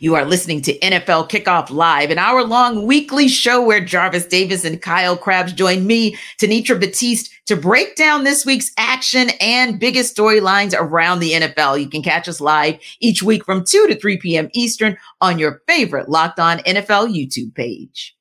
[0.00, 4.64] You are listening to NFL Kickoff Live, an hour long weekly show where Jarvis Davis
[4.64, 10.16] and Kyle Crabbs join me, Tanitra Batiste, to break down this week's action and biggest
[10.16, 11.80] storylines around the NFL.
[11.80, 14.48] You can catch us live each week from 2 to 3 p.m.
[14.52, 18.16] Eastern on your favorite Locked On NFL YouTube page.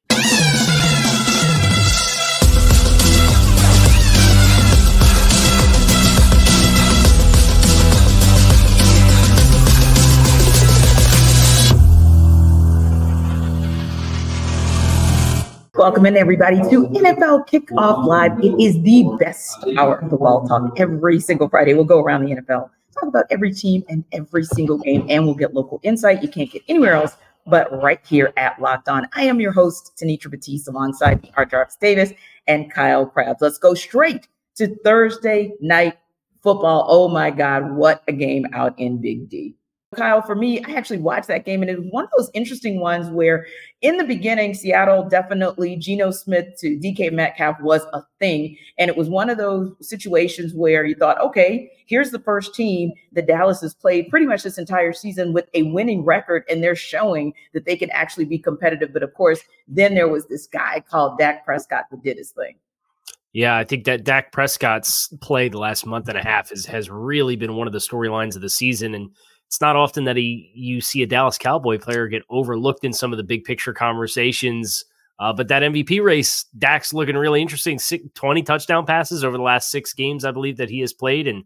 [15.75, 18.39] Welcome in, everybody, to NFL Kickoff Live.
[18.43, 21.73] It is the best hour of football talk every single Friday.
[21.73, 25.33] We'll go around the NFL, talk about every team and every single game, and we'll
[25.33, 29.09] get local insight you can't get anywhere else but right here at Locked On.
[29.15, 32.13] I am your host, Tanitra Batiste, alongside our Jarvis Davis
[32.45, 33.41] and Kyle Crabbs.
[33.41, 35.97] Let's go straight to Thursday night
[36.43, 36.85] football.
[36.87, 39.55] Oh my God, what a game out in Big D.
[39.93, 42.79] Kyle, for me, I actually watched that game, and it was one of those interesting
[42.79, 43.45] ones where,
[43.81, 48.97] in the beginning, Seattle definitely Geno Smith to DK Metcalf was a thing, and it
[48.97, 53.61] was one of those situations where you thought, okay, here's the first team that Dallas
[53.61, 57.65] has played pretty much this entire season with a winning record, and they're showing that
[57.65, 58.91] they can actually be competitive.
[58.91, 62.55] But of course, then there was this guy called Dak Prescott that did his thing.
[63.33, 66.87] Yeah, I think that Dak Prescott's play the last month and a half is, has
[66.89, 69.09] really been one of the storylines of the season, and
[69.53, 73.13] it's not often that he you see a Dallas Cowboy player get overlooked in some
[73.13, 74.83] of the big picture conversations.
[75.19, 77.77] Uh, but that MVP race, Dak's looking really interesting.
[77.77, 81.27] Six, 20 touchdown passes over the last six games, I believe, that he has played.
[81.27, 81.43] And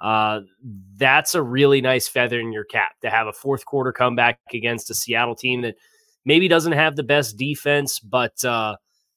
[0.00, 0.40] uh,
[0.96, 4.90] that's a really nice feather in your cap to have a fourth quarter comeback against
[4.90, 5.76] a Seattle team that
[6.24, 8.74] maybe doesn't have the best defense, but uh,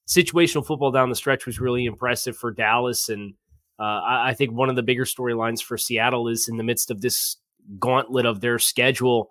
[0.08, 3.10] situational football down the stretch was really impressive for Dallas.
[3.10, 3.34] And
[3.80, 6.92] uh, I, I think one of the bigger storylines for Seattle is in the midst
[6.92, 7.38] of this
[7.78, 9.30] gauntlet of their schedule,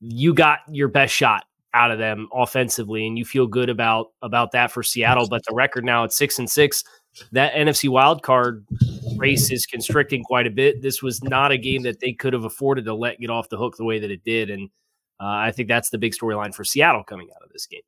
[0.00, 4.52] you got your best shot out of them offensively, and you feel good about about
[4.52, 5.28] that for Seattle.
[5.28, 6.82] But the record now at six and six,
[7.32, 8.66] that NFC wild card
[9.16, 10.82] race is constricting quite a bit.
[10.82, 13.56] This was not a game that they could have afforded to let get off the
[13.56, 14.68] hook the way that it did, and
[15.20, 17.82] uh, I think that's the big storyline for Seattle coming out of this game.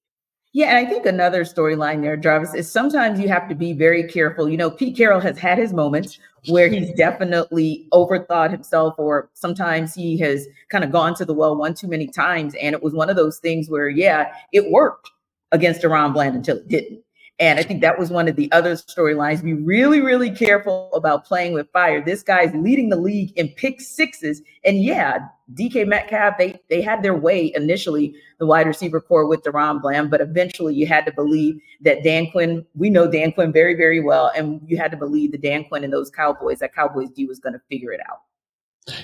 [0.55, 4.05] Yeah, and I think another storyline there, Jarvis, is sometimes you have to be very
[4.05, 4.51] careful.
[4.51, 6.19] You know, Pete Carroll has had his moments
[6.49, 11.57] where he's definitely overthought himself, or sometimes he has kind of gone to the well
[11.57, 12.55] one too many times.
[12.61, 15.11] And it was one of those things where, yeah, it worked
[15.53, 17.03] against DaRon Bland until it didn't.
[17.39, 19.43] And I think that was one of the other storylines.
[19.43, 22.05] Be really, really careful about playing with fire.
[22.05, 24.43] This guy's leading the league in pick sixes.
[24.65, 29.43] And yeah, DK Metcalf, they they had their way initially, the wide receiver corps with
[29.43, 33.53] DaRon Bland, but eventually you had to believe that Dan Quinn, we know Dan Quinn
[33.53, 36.75] very, very well, and you had to believe that Dan Quinn and those Cowboys, that
[36.75, 38.21] Cowboys D was going to figure it out.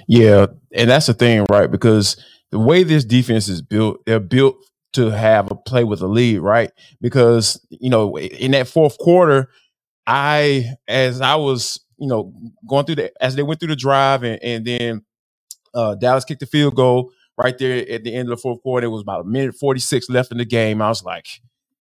[0.06, 1.71] Yeah, and that's the thing, right?
[1.71, 2.17] Because
[2.50, 4.56] the way this defense is built, they're built
[4.94, 6.71] to have a play with a lead, right?
[7.00, 9.50] Because you know, in that fourth quarter,
[10.06, 12.32] I as I was, you know,
[12.69, 15.04] going through the as they went through the drive and, and then
[15.75, 18.87] uh, Dallas kicked the field goal right there at the end of the fourth quarter.
[18.87, 20.82] It was about a minute 46 left in the game.
[20.82, 21.26] I was like,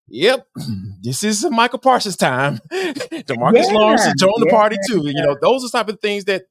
[0.09, 0.47] Yep,
[1.01, 2.59] this is Micah Parsons time.
[2.71, 5.01] Demarcus yeah, Lawrence is joining yeah, the party too.
[5.05, 6.43] You know, those are type of things that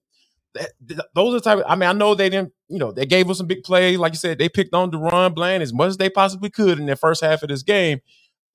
[0.56, 1.58] that, those are the type.
[1.58, 2.52] Of, I mean, I know they didn't.
[2.68, 3.98] You know, they gave us some big plays.
[3.98, 6.86] Like you said, they picked on DaRon Bland as much as they possibly could in
[6.86, 8.00] the first half of this game.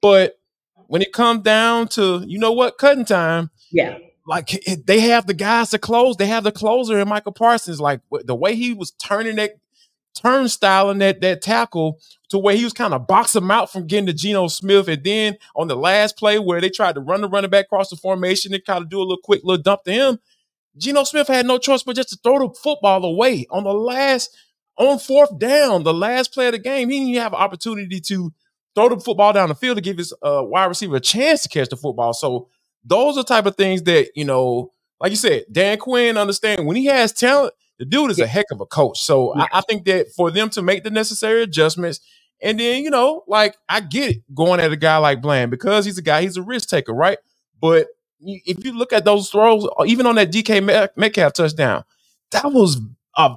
[0.01, 0.39] But
[0.88, 3.50] when it comes down to, you know what, cutting time.
[3.72, 3.97] Yeah.
[4.28, 6.17] Like it, they have the guys to close.
[6.17, 7.79] They have the closer in Micah Parsons.
[7.79, 9.51] Like the way he was turning that
[10.13, 13.88] turnstile in that that tackle to where he was kind of boxing him out from
[13.88, 14.88] getting to Geno Smith.
[14.88, 17.89] And then on the last play where they tried to run the running back across
[17.89, 20.19] the formation and kind of do a little quick little dump to him,
[20.78, 24.36] Geno Smith had no choice but just to throw the football away on the last,
[24.78, 26.90] on fourth down, the last play of the game.
[26.90, 28.34] He didn't have an opportunity to
[28.74, 31.50] throw the football down the field to give his uh, wide receiver a chance to
[31.50, 32.14] catch the football.
[32.14, 32.48] So
[32.84, 36.78] those are type of things that, you know, like you said, Dan Quinn understand when
[36.78, 39.02] he has talent, the dude is a heck of a coach.
[39.02, 39.48] So yeah.
[39.52, 42.00] I, I think that for them to make the necessary adjustments,
[42.42, 45.86] and then, you know, like I get it going at a guy like Bland because
[45.86, 47.18] he's a guy, he's a risk taker, right?
[47.60, 47.88] But
[48.23, 51.83] if you look at those throws, even on that DK Metcalf touchdown,
[52.31, 52.79] that was
[53.18, 53.35] a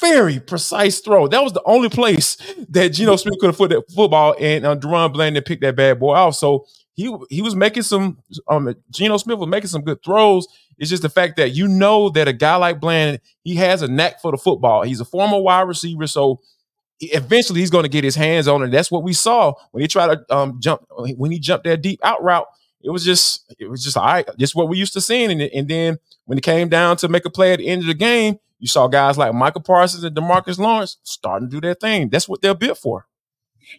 [0.00, 1.28] very precise throw.
[1.28, 2.36] That was the only place
[2.70, 5.98] that Geno Smith could have put that football, and uh, DaRon Bland picked that bad
[5.98, 6.36] boy off.
[6.36, 8.18] So he he was making some.
[8.48, 10.46] Um, Geno Smith was making some good throws.
[10.78, 13.88] It's just the fact that you know that a guy like Bland, he has a
[13.88, 14.82] knack for the football.
[14.82, 16.40] He's a former wide receiver, so
[17.00, 18.70] eventually he's going to get his hands on it.
[18.70, 22.00] That's what we saw when he tried to um, jump when he jumped that deep
[22.02, 22.46] out route
[22.86, 25.32] it was just it was just all right, just what we used to seeing.
[25.32, 27.88] And, and then when it came down to make a play at the end of
[27.88, 31.74] the game, you saw guys like Micah Parsons and Demarcus Lawrence starting to do their
[31.74, 32.08] thing.
[32.08, 33.08] That's what they're built for.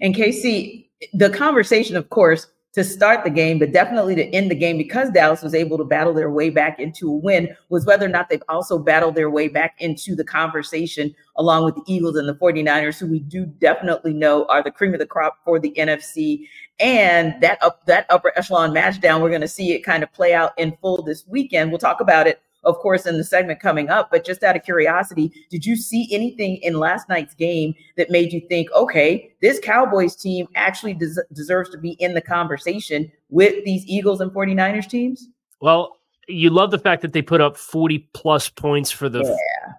[0.02, 2.48] And KC, the conversation, of course,
[2.78, 5.84] to start the game, but definitely to end the game because Dallas was able to
[5.84, 9.32] battle their way back into a win was whether or not they've also battled their
[9.32, 13.48] way back into the conversation along with the Eagles and the 49ers, who we do
[13.48, 16.48] definitely know are the cream of the crop for the NFC.
[16.80, 20.14] And that up that upper echelon match down, we're going to see it kind of
[20.14, 21.72] play out in full this weekend.
[21.72, 24.12] We'll talk about it of course, in the segment coming up.
[24.12, 28.34] But just out of curiosity, did you see anything in last night's game that made
[28.34, 33.64] you think, okay, this Cowboys team actually des- deserves to be in the conversation with
[33.64, 35.30] these Eagles and 49ers teams?
[35.62, 35.94] Well,
[36.28, 39.74] you love the fact that they put up 40 plus points for the yeah.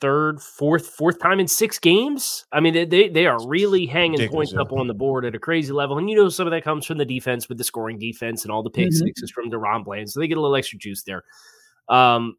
[0.00, 2.46] third, fourth, fourth time in six games.
[2.52, 4.60] I mean, they they are really hanging points yeah.
[4.60, 5.98] up on the board at a crazy level.
[5.98, 8.52] And you know, some of that comes from the defense with the scoring defense and
[8.52, 9.06] all the pick mm-hmm.
[9.06, 10.08] sixes from DaRon Bland.
[10.10, 11.24] So they get a little extra juice there.
[11.90, 12.36] Um,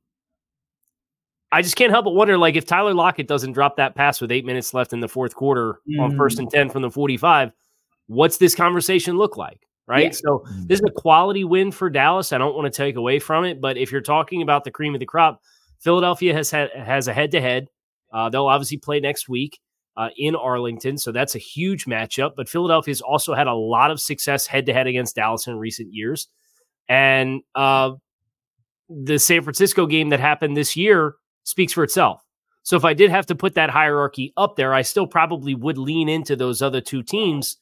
[1.51, 4.31] I just can't help but wonder, like, if Tyler Lockett doesn't drop that pass with
[4.31, 6.01] eight minutes left in the fourth quarter mm.
[6.01, 7.51] on first and 10 from the 45,
[8.07, 9.68] what's this conversation look like?
[9.86, 10.06] Right.
[10.06, 10.12] Yeah.
[10.12, 10.68] So mm.
[10.68, 12.31] this is a quality win for Dallas.
[12.31, 14.94] I don't want to take away from it, but if you're talking about the cream
[14.94, 15.42] of the crop,
[15.80, 17.68] Philadelphia has had has a head to head.
[18.31, 19.59] They'll obviously play next week
[19.98, 22.31] uh, in Arlington, so that's a huge matchup.
[22.38, 25.94] But Philadelphia's also had a lot of success head to head against Dallas in recent
[25.94, 26.27] years,
[26.88, 27.92] and uh,
[29.03, 32.23] the San Francisco game that happened this year speaks for itself.
[32.63, 35.77] So if I did have to put that hierarchy up there, I still probably would
[35.77, 37.57] lean into those other two teams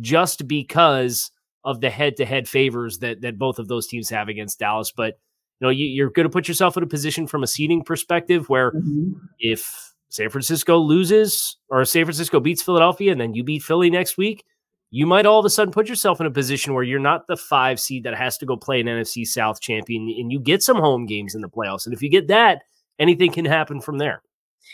[0.00, 1.30] just because
[1.64, 4.92] of the head-to-head favors that that both of those teams have against Dallas.
[4.94, 5.14] But
[5.60, 8.48] you know, you, are going to put yourself in a position from a seeding perspective
[8.48, 9.12] where mm-hmm.
[9.38, 14.16] if San Francisco loses or San Francisco beats Philadelphia and then you beat Philly next
[14.16, 14.44] week,
[14.94, 17.36] you might all of a sudden put yourself in a position where you're not the
[17.36, 20.76] five seed that has to go play an NFC South champion and you get some
[20.76, 21.84] home games in the playoffs.
[21.84, 22.62] And if you get that,
[23.00, 24.22] anything can happen from there.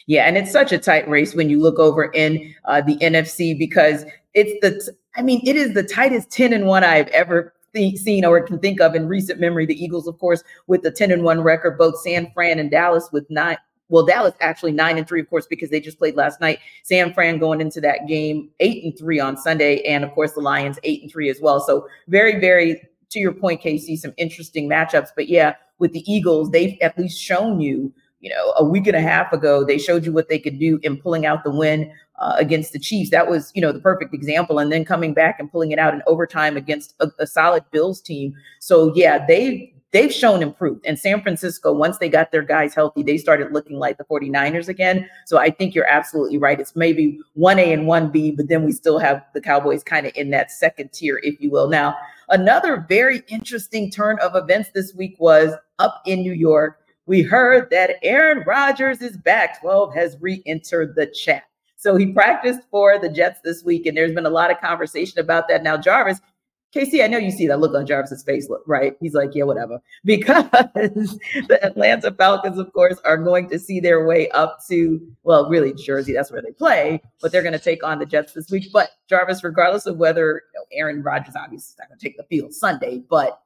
[0.07, 3.59] Yeah, and it's such a tight race when you look over in uh, the NFC
[3.59, 8.27] because it's the, I mean, it is the tightest 10 and 1 I've ever seen
[8.27, 9.65] or can think of in recent memory.
[9.65, 13.09] The Eagles, of course, with the 10 and 1 record, both San Fran and Dallas
[13.11, 13.57] with nine,
[13.91, 16.61] well, Dallas actually nine and three, of course, because they just played last night.
[16.83, 20.41] San Fran going into that game eight and three on Sunday, and of course the
[20.41, 21.61] Lions eight and three as well.
[21.61, 25.09] So very, very to your point, Casey, some interesting matchups.
[25.15, 28.97] But yeah, with the Eagles, they've at least shown you, you know, a week and
[28.97, 31.93] a half ago, they showed you what they could do in pulling out the win
[32.21, 33.11] uh, against the Chiefs.
[33.11, 34.59] That was, you know, the perfect example.
[34.59, 38.01] And then coming back and pulling it out in overtime against a, a solid Bills
[38.01, 38.35] team.
[38.61, 40.85] So yeah, they they've shown improved.
[40.87, 44.69] And San Francisco, once they got their guys healthy, they started looking like the 49ers
[44.69, 45.09] again.
[45.27, 46.61] So I think you're absolutely right.
[46.61, 50.31] It's maybe 1A and 1B, but then we still have the Cowboys kind of in
[50.31, 51.69] that second tier, if you will.
[51.69, 51.97] Now,
[52.29, 56.79] another very interesting turn of events this week was up in New York.
[57.07, 59.61] We heard that Aaron Rodgers is back.
[59.61, 61.45] 12 has re entered the chat.
[61.81, 65.19] So he practiced for the Jets this week, and there's been a lot of conversation
[65.19, 65.63] about that.
[65.63, 66.21] Now, Jarvis,
[66.73, 68.95] Casey, I know you see that look on Jarvis's face, right?
[69.01, 69.81] He's like, yeah, whatever.
[70.05, 70.45] Because
[71.49, 75.75] the Atlanta Falcons, of course, are going to see their way up to, well, really
[75.75, 78.69] Jersey, that's where they play, but they're going to take on the Jets this week.
[78.73, 82.17] But Jarvis, regardless of whether you know, Aaron Rodgers obviously is not going to take
[82.17, 83.41] the field Sunday, but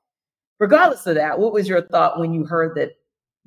[0.59, 2.93] regardless of that, what was your thought when you heard that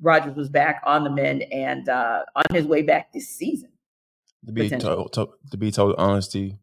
[0.00, 3.70] Rodgers was back on the mend and uh, on his way back this season?
[4.46, 6.58] To be told, to, to be told honesty,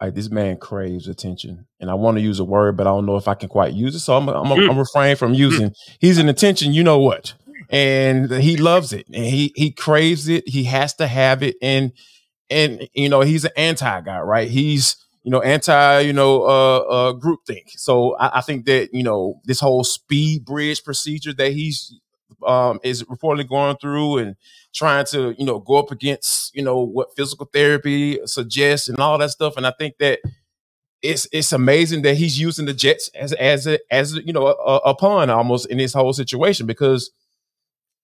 [0.00, 3.06] like this man craves attention and i want to use a word but i don't
[3.06, 5.72] know if i can quite use it so i'm, I'm, I'm, I'm refrain from using
[5.98, 7.34] he's an attention you know what?
[7.68, 11.92] And he loves it and he he craves it he has to have it and
[12.48, 14.50] and you know he's an anti guy right?
[14.50, 18.92] He's you know anti you know uh uh group think so I, I think that
[18.92, 21.94] you know this whole SpeedBridge procedure that he's
[22.46, 24.36] um is reportedly going through and
[24.74, 29.18] trying to, you know, go up against, you know, what physical therapy suggests and all
[29.18, 29.56] that stuff.
[29.56, 30.20] And I think that
[31.02, 34.76] it's it's amazing that he's using the Jets as as a, as you know a,
[34.76, 34.94] a
[35.32, 37.10] almost in this whole situation because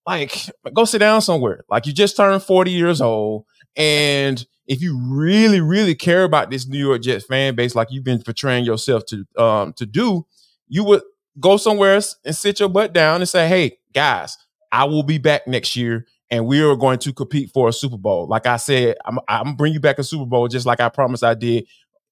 [0.05, 4.99] like go sit down somewhere like you just turned 40 years old and if you
[4.99, 9.05] really really care about this New York Jets fan base like you've been portraying yourself
[9.07, 10.25] to um to do
[10.67, 11.01] you would
[11.39, 14.37] go somewhere and sit your butt down and say hey guys
[14.71, 17.97] I will be back next year and we are going to compete for a Super
[17.97, 18.27] Bowl.
[18.27, 21.23] Like I said, I'm, I'm bring you back a Super Bowl just like I promised
[21.23, 21.65] I did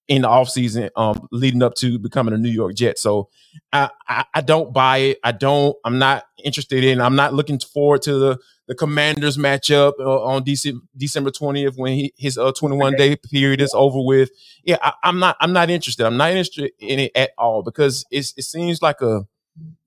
[0.08, 3.00] in the offseason um leading up to becoming a New York Jet.
[3.00, 3.30] So
[3.74, 5.20] I, I, I don't buy it.
[5.24, 7.01] I don't I'm not interested in.
[7.01, 11.94] I'm not looking forward to the the Commanders matchup uh, on DC, December 20th when
[11.94, 14.32] he, his uh, 21 day period is over with.
[14.63, 16.06] Yeah, I, am not I'm not interested.
[16.06, 19.25] I'm not interested in it at all because it's, it seems like a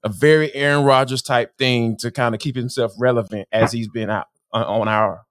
[0.05, 4.11] a very Aaron Rodgers type thing to kind of keep himself relevant as he's been
[4.11, 4.27] out.
[4.53, 5.25] uh, on our.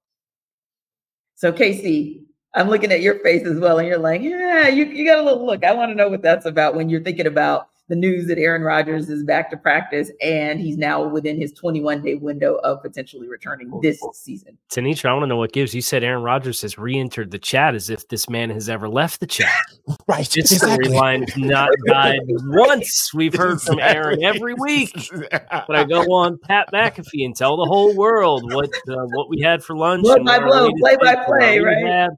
[1.35, 5.05] So Casey, I'm looking at your face as well, and you're like, yeah, you, you
[5.05, 5.63] got a little look.
[5.63, 8.63] I want to know what that's about when you're thinking about the news that Aaron
[8.63, 13.29] Rodgers is back to practice and he's now within his 21 day window of potentially
[13.29, 14.57] returning this season.
[14.69, 15.73] Tanisha, I want to know what gives.
[15.73, 18.89] You said Aaron Rodgers has re entered the chat as if this man has ever
[18.89, 19.53] left the chat.
[20.05, 20.29] Right.
[20.29, 20.89] This exactly.
[20.89, 23.13] storyline's not died once.
[23.13, 24.93] We've heard from Aaron every week.
[25.31, 29.41] But I go on Pat McAfee and tell the whole world what uh, what we
[29.41, 30.03] had for lunch.
[30.03, 31.83] Blow by blow, play by play, right?
[31.83, 32.11] Rehab.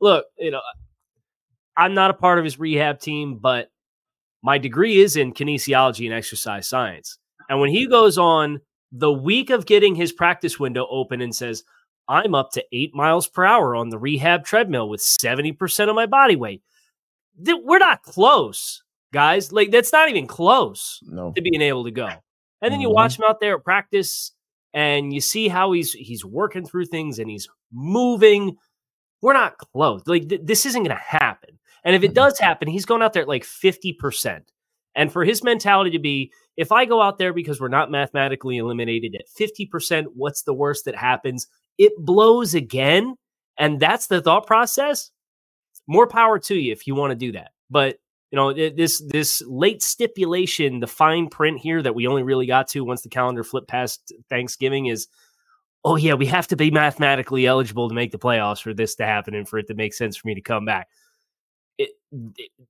[0.00, 0.60] Look, you know,
[1.76, 3.70] I'm not a part of his rehab team, but
[4.42, 7.18] my degree is in kinesiology and exercise science.
[7.48, 8.60] And when he goes on
[8.92, 11.64] the week of getting his practice window open and says,
[12.08, 16.06] I'm up to eight miles per hour on the rehab treadmill with 70% of my
[16.06, 16.62] body weight.
[17.38, 19.52] We're not close, guys.
[19.52, 21.32] Like, that's not even close no.
[21.32, 22.06] to being able to go.
[22.06, 22.20] And
[22.62, 22.82] then mm-hmm.
[22.82, 24.32] you watch him out there at practice
[24.74, 28.56] and you see how he's he's working through things and he's moving.
[29.20, 30.02] We're not close.
[30.06, 31.58] Like, th- this isn't going to happen.
[31.88, 32.16] And if it mm-hmm.
[32.16, 34.42] does happen, he's going out there at like 50%.
[34.94, 38.58] And for his mentality to be, if I go out there because we're not mathematically
[38.58, 41.46] eliminated at 50%, what's the worst that happens?
[41.78, 43.14] It blows again.
[43.58, 45.10] And that's the thought process.
[45.86, 47.52] More power to you if you want to do that.
[47.70, 47.96] But
[48.30, 52.68] you know this this late stipulation, the fine print here that we only really got
[52.68, 55.08] to once the calendar flipped past Thanksgiving is,
[55.86, 59.06] oh yeah, we have to be mathematically eligible to make the playoffs for this to
[59.06, 60.88] happen and for it to make sense for me to come back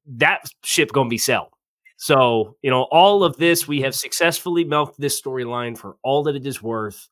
[0.07, 1.51] that ship to be sell.
[1.97, 6.37] So, you know, all of this, we have successfully milked this storyline for all that
[6.37, 7.09] it is worth.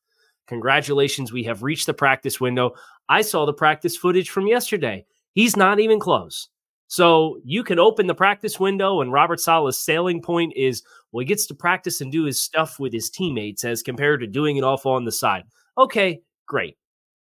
[0.47, 2.73] Congratulations, we have reached the practice window.
[3.09, 5.05] I saw the practice footage from yesterday.
[5.33, 6.49] He's not even close.
[6.89, 11.27] So you can open the practice window, and Robert Saleh's sailing point is well, he
[11.27, 14.65] gets to practice and do his stuff with his teammates as compared to doing it
[14.65, 15.45] off on the side.
[15.77, 16.77] Okay, great.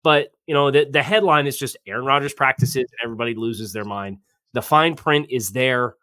[0.04, 3.86] But you know, the, the headline is just Aaron Rodgers practices and everybody loses their
[3.86, 4.18] mind.
[4.54, 5.96] The fine print is there.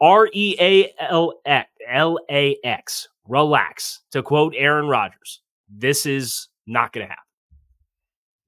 [0.00, 3.08] R E A L A X.
[3.28, 4.00] Relax.
[4.12, 7.25] To quote Aaron Rodgers, this is not going to happen.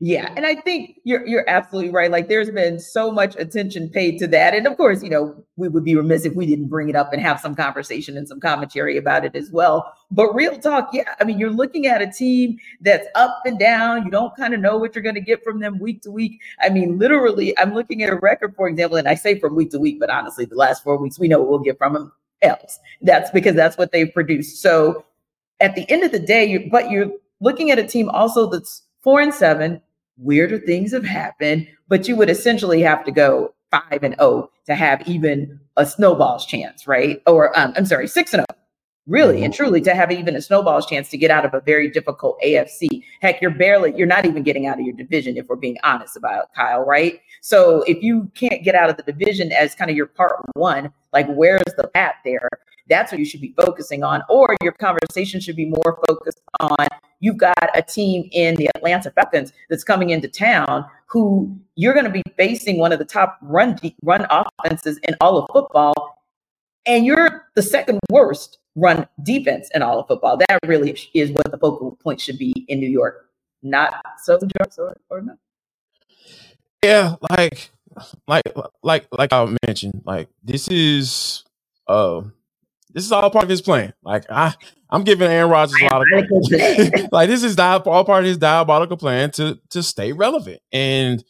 [0.01, 2.09] Yeah, and I think you're you're absolutely right.
[2.09, 4.55] Like there's been so much attention paid to that.
[4.55, 7.13] And of course, you know, we would be remiss if we didn't bring it up
[7.13, 9.93] and have some conversation and some commentary about it as well.
[10.13, 14.05] But real talk, yeah, I mean, you're looking at a team that's up and down.
[14.05, 16.41] You don't kind of know what you're going to get from them week to week.
[16.61, 19.71] I mean, literally, I'm looking at a record, for example, and I say from week
[19.73, 22.13] to week, but honestly, the last four weeks, we know what we'll get from them
[22.43, 22.79] else.
[23.03, 24.63] That's because that's what they've produced.
[24.63, 25.05] So
[25.59, 28.83] at the end of the day, you but you're looking at a team also that's
[29.03, 29.81] four and seven
[30.19, 34.75] weirder things have happened, but you would essentially have to go five and oh to
[34.75, 37.23] have even a snowball's chance, right?
[37.27, 38.55] Or um, I'm sorry, six and oh,
[39.07, 39.63] really and mm-hmm.
[39.65, 43.03] truly to have even a snowball's chance to get out of a very difficult AFC.
[43.21, 46.17] Heck, you're barely, you're not even getting out of your division if we're being honest
[46.17, 47.21] about it, Kyle, right?
[47.41, 50.93] So if you can't get out of the division as kind of your part one,
[51.13, 52.49] like where's the path there?
[52.89, 54.23] That's what you should be focusing on.
[54.29, 56.87] Or your conversation should be more focused on
[57.21, 62.05] you've got a team in the Atlanta Falcons that's coming into town who you're going
[62.05, 66.19] to be facing one of the top run run offenses in all of football,
[66.87, 70.37] and you're the second worst run defense in all of football.
[70.37, 73.29] That really is what the focal point should be in New York,
[73.63, 75.39] not Southern York or, or not.
[76.85, 77.71] Yeah, like
[78.27, 78.45] like
[78.83, 81.45] like like I mentioned, like this is
[81.87, 82.23] uh
[82.99, 83.93] this is all part of his plan.
[84.03, 84.55] Like I,
[84.91, 88.97] I'm giving Aaron Rodgers a lot of like this is all part of his diabolical
[88.97, 91.23] plan to to stay relevant, and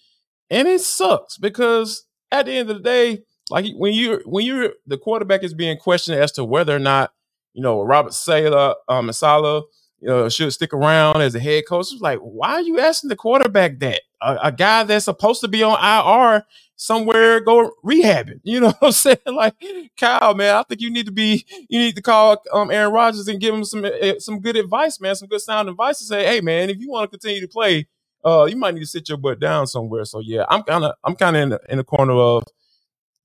[0.51, 4.73] and it sucks because at the end of the day, like when you when you're
[4.87, 7.13] the quarterback is being questioned as to whether or not
[7.53, 9.65] you know Robert Saleh, um, Saleh,
[10.01, 11.93] you know, should stick around as a head coach.
[11.93, 14.01] It's like, why are you asking the quarterback that?
[14.23, 16.45] A, a, guy that's supposed to be on IR
[16.79, 18.41] somewhere go rehabbing.
[18.43, 19.19] You know what I'm saying?
[19.27, 19.55] Like,
[19.99, 23.29] Kyle, man, I think you need to be, you need to call um, Aaron Rodgers
[23.29, 26.25] and give him some uh, some good advice, man, some good sound advice to say,
[26.25, 27.87] hey, man, if you want to continue to play,
[28.25, 30.07] uh, you might need to sit your butt down somewhere.
[30.07, 32.45] So yeah, I'm kind of I'm kind of in the, in the corner of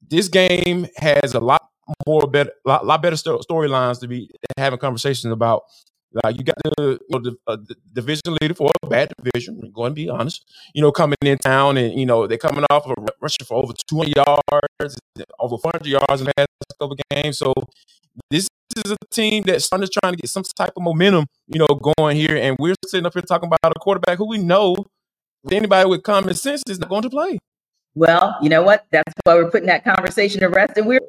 [0.10, 1.70] this game has a lot
[2.08, 5.64] more better, lot, lot better storylines to be having conversations about
[6.24, 9.60] like you got the, you know, the, uh, the, division leader for a bad division.
[9.74, 10.46] Going to be honest.
[10.74, 13.74] You know, coming in town and you know they're coming off of rushing for over
[13.88, 14.98] 200 yards,
[15.40, 17.38] over 400 yards in the past couple games.
[17.38, 17.54] So
[18.30, 18.48] this
[18.86, 21.68] is a team that's starting to trying to get some type of momentum, you know,
[21.98, 22.36] going here.
[22.36, 24.76] And we're sitting up here talking about a quarterback who we know
[25.52, 27.40] anybody with common sense is not going to play.
[27.96, 28.86] Well, you know what?
[28.92, 31.00] That's why we're putting that conversation to rest, and we're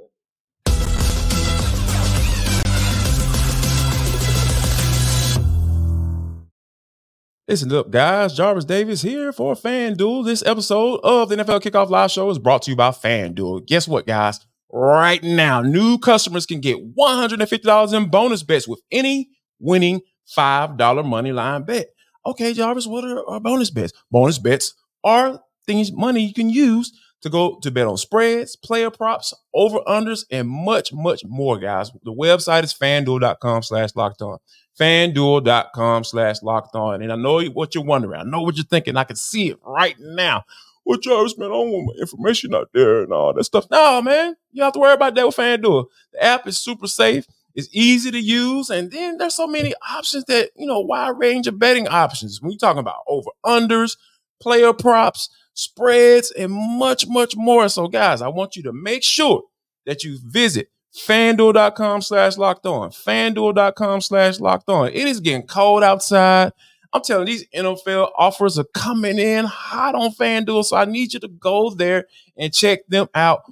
[7.46, 8.34] Listen up, guys.
[8.34, 10.24] Jarvis Davis here for FanDuel.
[10.24, 13.66] This episode of the NFL Kickoff Live Show is brought to you by FanDuel.
[13.66, 14.40] Guess what, guys?
[14.72, 19.28] Right now, new customers can get $150 in bonus bets with any
[19.60, 20.00] winning
[20.34, 21.88] $5 money line bet.
[22.24, 23.92] Okay, Jarvis, what are our bonus bets?
[24.10, 24.72] Bonus bets
[25.04, 29.80] are things, money you can use to go to bet on spreads, player props, over
[29.86, 31.90] unders, and much, much more, guys.
[32.04, 34.38] The website is fanduel.com slash locked on
[34.78, 37.02] fanduel.com slash locked on.
[37.02, 38.20] And I know what you're wondering.
[38.20, 38.96] I know what you're thinking.
[38.96, 40.44] I can see it right now.
[40.84, 43.66] Well, Jarvis, man, I don't want my information out there and all that stuff.
[43.70, 45.86] No, man, you don't have to worry about that with FanDuel.
[46.12, 47.26] The app is super safe.
[47.54, 48.68] It's easy to use.
[48.68, 52.42] And then there's so many options that, you know, wide range of betting options.
[52.42, 53.96] When you're talking about over unders,
[54.42, 57.68] player props, spreads, and much, much more.
[57.68, 59.44] So, guys, I want you to make sure
[59.86, 62.90] that you visit fanduel.com slash locked on.
[62.90, 64.88] Fanduel.com slash locked on.
[64.88, 66.52] It is getting cold outside.
[66.92, 70.64] I'm telling you, these NFL offers are coming in hot on FanDuel.
[70.64, 73.42] So I need you to go there and check them out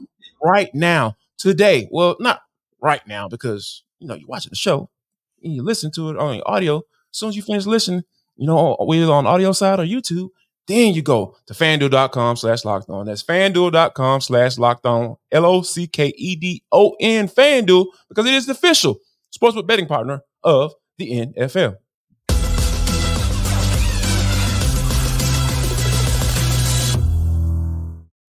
[0.43, 1.89] right now, today.
[1.91, 2.43] Well, not
[2.81, 4.91] right now, because you know you're watching the show
[5.43, 6.79] and you listen to it on audio.
[6.79, 8.05] As soon as you finish listening,
[8.37, 10.29] you know, whether on audio side or YouTube,
[10.67, 13.07] then you go to fanduel.com slash locked on.
[13.07, 15.17] That's fanduel.com slash locked on.
[15.31, 18.99] L O C K E D O N Fanduel because it is the official
[19.37, 21.77] sportsbook betting partner of the NFL.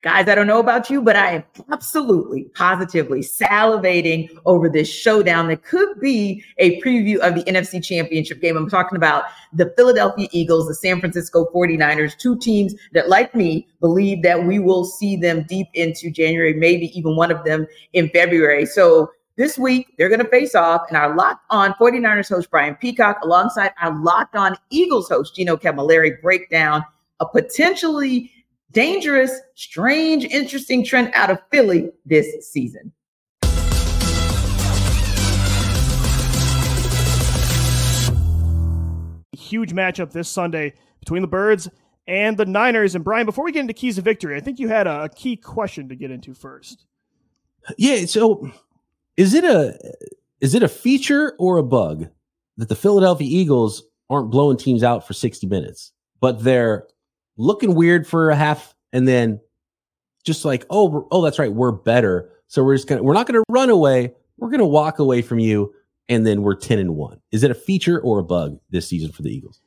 [0.06, 5.48] Guys, I don't know about you, but I am absolutely, positively salivating over this showdown
[5.48, 8.56] that could be a preview of the NFC Championship game.
[8.56, 13.66] I'm talking about the Philadelphia Eagles, the San Francisco 49ers, two teams that, like me,
[13.80, 18.08] believe that we will see them deep into January, maybe even one of them in
[18.10, 18.64] February.
[18.64, 22.76] So this week, they're going to face off, and our locked on 49ers host, Brian
[22.76, 26.84] Peacock, alongside our locked on Eagles host, Gino Camilleri, break down
[27.18, 28.30] a potentially
[28.70, 32.92] dangerous, strange, interesting trend out of Philly this season.
[39.32, 41.68] Huge matchup this Sunday between the Birds
[42.08, 42.94] and the Niners.
[42.94, 45.08] And Brian, before we get into keys of victory, I think you had a, a
[45.08, 46.86] key question to get into first.
[47.78, 48.06] Yeah.
[48.06, 48.50] So,
[49.16, 49.78] is it a
[50.40, 52.08] is it a feature or a bug
[52.56, 56.86] that the Philadelphia Eagles aren't blowing teams out for sixty minutes, but they're
[57.36, 59.40] looking weird for a half and then
[60.24, 62.30] just like, oh, oh, that's right, we're better.
[62.48, 64.14] So we're just gonna we're not gonna run away.
[64.38, 65.74] We're gonna walk away from you,
[66.08, 67.20] and then we're 10 and 1.
[67.32, 69.60] Is it a feature or a bug this season for the Eagles?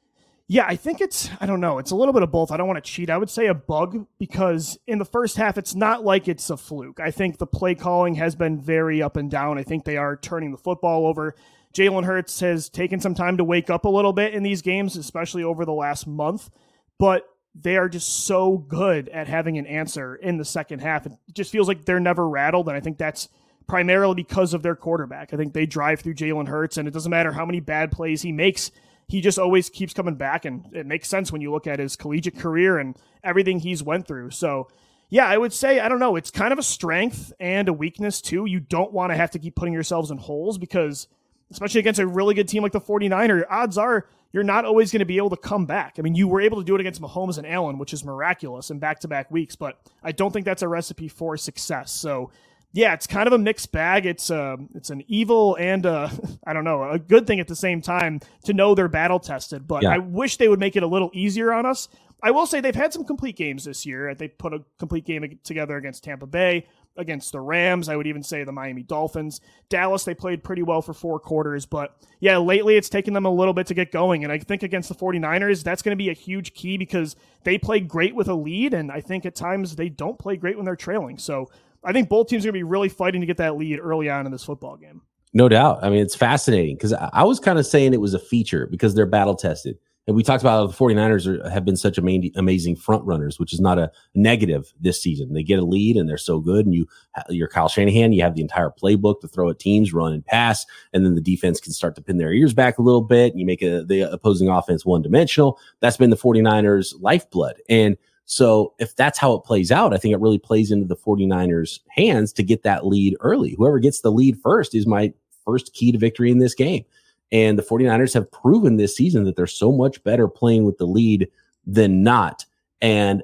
[0.52, 1.78] Yeah, I think it's I don't know.
[1.78, 2.52] It's a little bit of both.
[2.52, 3.10] I don't want to cheat.
[3.10, 6.58] I would say a bug because in the first half it's not like it's a
[6.58, 7.00] fluke.
[7.00, 9.60] I think the play calling has been very up and down.
[9.60, 11.36] I think they are turning the football over.
[11.76, 14.98] Jalen Hurts has taken some time to wake up a little bit in these games,
[14.98, 16.50] especially over the last month.
[16.98, 21.06] But they are just so good at having an answer in the second half.
[21.06, 22.68] It just feels like they're never rattled.
[22.68, 23.28] And I think that's
[23.68, 25.34] primarily because of their quarterback.
[25.34, 28.22] I think they drive through Jalen Hurts, and it doesn't matter how many bad plays
[28.22, 28.72] he makes,
[29.08, 30.46] he just always keeps coming back.
[30.46, 34.08] And it makes sense when you look at his collegiate career and everything he's went
[34.08, 34.32] through.
[34.32, 34.68] So,
[35.10, 38.22] yeah, I would say, I don't know, it's kind of a strength and a weakness
[38.22, 38.46] too.
[38.46, 41.08] You don't want to have to keep putting yourselves in holes because,
[41.52, 45.00] especially against a really good team like the 49er, odds are you're not always going
[45.00, 45.96] to be able to come back.
[45.98, 48.70] I mean, you were able to do it against Mahomes and Allen, which is miraculous
[48.70, 51.92] in back to back weeks, but I don't think that's a recipe for success.
[51.92, 52.32] So,
[52.72, 54.06] yeah, it's kind of a mixed bag.
[54.06, 56.10] It's uh, it's an evil and uh,
[56.46, 59.68] I don't know a good thing at the same time to know they're battle tested.
[59.68, 59.90] But yeah.
[59.90, 61.90] I wish they would make it a little easier on us.
[62.22, 64.14] I will say they've had some complete games this year.
[64.14, 66.68] They put a complete game together against Tampa Bay
[67.00, 67.90] against the Rams.
[67.90, 69.42] I would even say the Miami Dolphins.
[69.70, 73.32] Dallas, they played pretty well for four quarters, but yeah, lately it's taken them a
[73.32, 74.24] little bit to get going.
[74.24, 77.58] And I think against the 49ers, that's going to be a huge key because they
[77.58, 78.74] play great with a lead.
[78.74, 81.18] And I think at times they don't play great when they're trailing.
[81.18, 81.50] So
[81.84, 84.10] I think both teams are going to be really fighting to get that lead early
[84.10, 85.02] on in this football game.
[85.34, 85.84] No doubt.
[85.84, 88.96] I mean, it's fascinating because I was kind of saying it was a feature because
[88.96, 89.78] they're battle tested.
[90.10, 93.54] And we talked about the 49ers are, have been such amazing, amazing front runners, which
[93.54, 95.34] is not a negative this season.
[95.34, 96.66] They get a lead and they're so good.
[96.66, 96.88] And you,
[97.30, 100.66] you're Kyle Shanahan, you have the entire playbook to throw at teams, run and pass.
[100.94, 103.34] And then the defense can start to pin their ears back a little bit.
[103.34, 105.60] And you make a, the opposing offense one dimensional.
[105.80, 107.62] That's been the 49ers lifeblood.
[107.70, 107.96] And
[108.26, 111.82] so if that's how it plays out, I think it really plays into the 49ers
[111.90, 113.54] hands to get that lead early.
[113.60, 115.14] Whoever gets the lead first is my
[115.46, 116.84] first key to victory in this game.
[117.32, 120.88] And the 49ers have proven this season that they're so much better playing with the
[120.88, 121.30] lead
[121.66, 122.46] than not.
[122.82, 123.24] And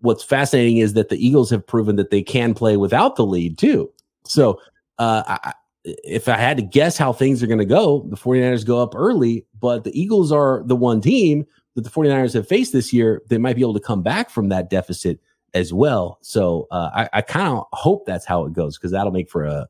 [0.00, 3.58] what's fascinating is that the Eagles have proven that they can play without the lead
[3.58, 3.90] too.
[4.24, 4.60] So,
[4.98, 5.52] uh, I,
[5.84, 8.94] if I had to guess how things are going to go, the 49ers go up
[8.94, 11.44] early, but the Eagles are the one team
[11.74, 14.48] that the 49ers have faced this year, they might be able to come back from
[14.48, 15.20] that deficit
[15.52, 16.18] as well.
[16.22, 19.44] So uh, I, I kind of hope that's how it goes because that'll make for
[19.44, 19.68] a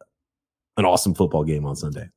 [0.76, 2.08] an awesome football game on Sunday.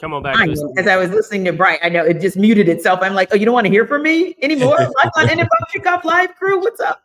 [0.00, 0.36] Come on back.
[0.36, 3.00] I as I was listening to Brian, I know it just muted itself.
[3.02, 4.78] I'm like, oh, you don't want to hear from me anymore?
[4.78, 7.02] Live on NFL Kickoff Live crew, what's up?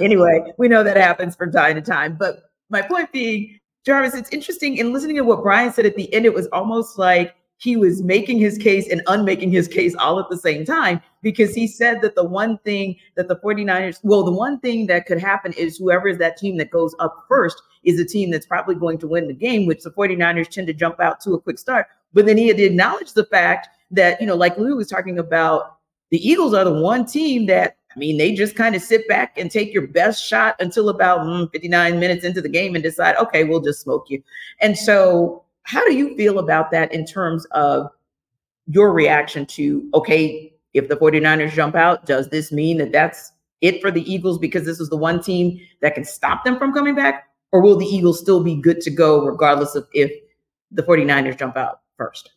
[0.00, 2.14] Anyway, we know that happens from time to time.
[2.14, 6.12] But my point being, Jarvis, it's interesting in listening to what Brian said at the
[6.14, 10.20] end, it was almost like he was making his case and unmaking his case all
[10.20, 14.22] at the same time because he said that the one thing that the 49ers, well,
[14.22, 17.60] the one thing that could happen is whoever is that team that goes up first
[17.82, 20.72] is a team that's probably going to win the game, which the 49ers tend to
[20.72, 21.86] jump out to a quick start.
[22.12, 25.76] But then he had acknowledged the fact that, you know, like Lou was talking about,
[26.10, 29.36] the Eagles are the one team that, I mean, they just kind of sit back
[29.38, 33.16] and take your best shot until about mm, 59 minutes into the game and decide,
[33.16, 34.22] okay, we'll just smoke you.
[34.60, 37.90] And so, how do you feel about that in terms of
[38.66, 43.82] your reaction to, okay, if the 49ers jump out, does this mean that that's it
[43.82, 46.94] for the Eagles because this is the one team that can stop them from coming
[46.94, 47.24] back?
[47.52, 50.10] Or will the Eagles still be good to go regardless of if
[50.70, 52.30] the 49ers jump out first?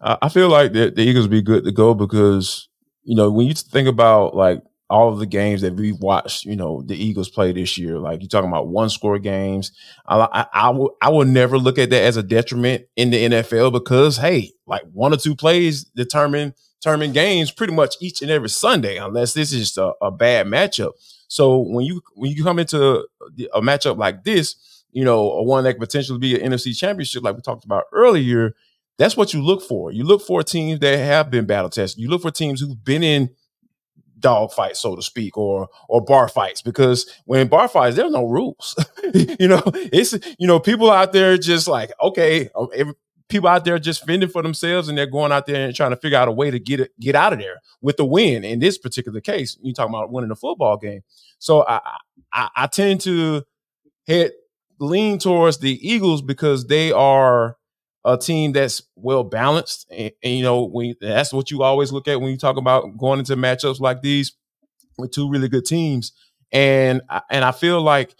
[0.00, 2.68] I feel like the, the Eagles be good to go because,
[3.02, 6.56] you know, when you think about like all of the games that we've watched, you
[6.56, 7.98] know, the Eagles play this year.
[7.98, 9.72] Like you're talking about one score games.
[10.06, 13.72] I, I, will, I will never look at that as a detriment in the NFL
[13.72, 18.50] because, hey, like one or two plays determine determine games pretty much each and every
[18.50, 20.92] Sunday, unless this is just a, a bad matchup.
[21.28, 23.06] So when you when you come into
[23.54, 27.22] a matchup like this, you know, a one that could potentially be an NFC championship,
[27.24, 28.52] like we talked about earlier,
[28.98, 29.92] that's what you look for.
[29.92, 32.00] You look for teams that have been battle tested.
[32.00, 33.30] You look for teams who've been in
[34.18, 36.62] dog fights, so to speak, or or bar fights.
[36.62, 38.74] Because when bar fights, there's no rules.
[39.14, 42.94] you know, it's you know people out there just like okay, oh, every,
[43.28, 45.96] people out there just fending for themselves, and they're going out there and trying to
[45.96, 48.44] figure out a way to get it get out of there with the win.
[48.44, 51.02] In this particular case, you talking about winning a football game.
[51.38, 51.80] So I
[52.32, 53.42] I, I tend to
[54.06, 54.32] head
[54.80, 57.56] lean towards the Eagles because they are
[58.04, 59.86] a team that's well balanced.
[59.90, 62.96] And, and, you know, when that's what you always look at when you talk about
[62.98, 64.32] going into matchups like these
[64.98, 66.12] with two really good teams.
[66.52, 68.14] And and I feel like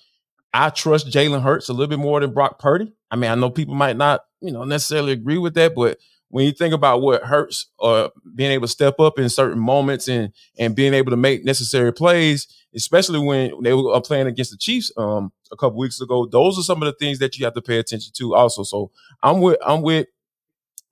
[0.52, 2.92] I trust Jalen Hurts a little bit more than Brock Purdy.
[3.10, 6.44] I mean, I know people might not, you know, necessarily agree with that, but when
[6.44, 10.08] you think about what Hurts or uh, being able to step up in certain moments
[10.08, 14.50] and and being able to make necessary plays, especially when they were uh, playing against
[14.50, 17.44] the Chiefs um, a couple weeks ago, those are some of the things that you
[17.46, 18.62] have to pay attention to also.
[18.62, 18.90] So
[19.22, 20.08] I'm with I'm with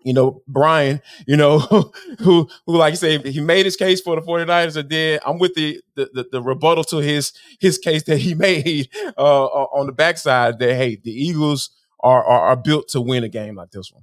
[0.05, 1.59] you know, Brian, you know,
[2.18, 5.38] who, who, like you say, he made his case for the 49ers and then I'm
[5.38, 9.87] with the, the, the, the rebuttal to his, his case that he made, uh, on
[9.87, 11.70] the backside that, hey, the Eagles
[12.01, 14.03] are, are, are built to win a game like this one.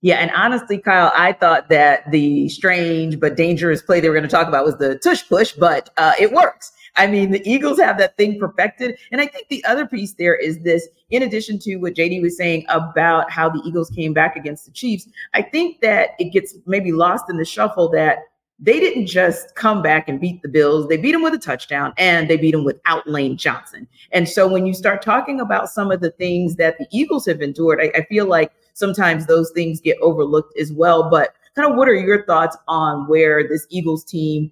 [0.00, 4.28] Yeah, and honestly, Kyle, I thought that the strange but dangerous play they were going
[4.28, 6.70] to talk about was the tush push, but uh, it works.
[6.98, 8.98] I mean, the Eagles have that thing perfected.
[9.12, 12.36] And I think the other piece there is this, in addition to what JD was
[12.36, 16.56] saying about how the Eagles came back against the Chiefs, I think that it gets
[16.66, 18.18] maybe lost in the shuffle that
[18.58, 20.88] they didn't just come back and beat the Bills.
[20.88, 23.86] They beat them with a touchdown and they beat them without Lane Johnson.
[24.10, 27.40] And so when you start talking about some of the things that the Eagles have
[27.40, 31.08] endured, I, I feel like sometimes those things get overlooked as well.
[31.08, 34.50] But kind of what are your thoughts on where this Eagles team,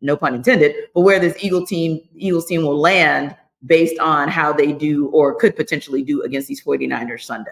[0.00, 4.52] no pun intended, but where this Eagle team, Eagles team will land based on how
[4.52, 7.50] they do or could potentially do against these 49ers Sunday?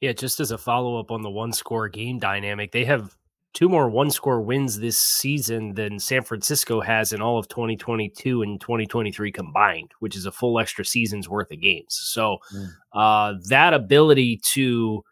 [0.00, 3.16] Yeah, just as a follow up on the one score game dynamic, they have
[3.52, 8.42] two more one score wins this season than San Francisco has in all of 2022
[8.42, 12.00] and 2023 combined, which is a full extra season's worth of games.
[12.04, 12.68] So mm.
[12.92, 15.04] uh, that ability to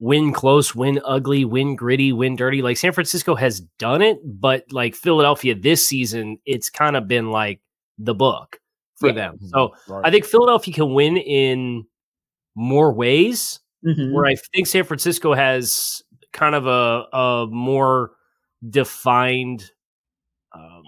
[0.00, 2.62] win close, win ugly, win gritty, win dirty.
[2.62, 7.30] Like San Francisco has done it, but like Philadelphia this season, it's kind of been
[7.30, 7.60] like
[7.98, 8.60] the book
[8.96, 9.14] for yeah.
[9.14, 9.38] them.
[9.40, 10.06] So right.
[10.06, 11.84] I think Philadelphia can win in
[12.54, 13.60] more ways.
[13.86, 14.12] Mm-hmm.
[14.12, 18.10] Where I think San Francisco has kind of a, a more
[18.68, 19.70] defined
[20.52, 20.82] um,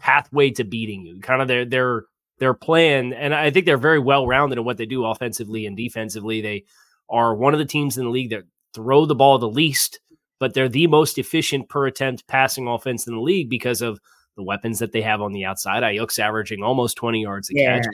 [0.00, 1.20] pathway to beating you.
[1.20, 2.04] Kind of their their
[2.38, 5.76] their plan, and I think they're very well rounded in what they do offensively and
[5.76, 6.40] defensively.
[6.40, 6.64] They
[7.10, 10.00] are one of the teams in the league that throw the ball the least,
[10.38, 14.00] but they're the most efficient per attempt passing offense in the league because of
[14.36, 15.82] the weapons that they have on the outside.
[15.82, 17.80] Aiyuk's averaging almost 20 yards a yeah.
[17.80, 17.86] catch.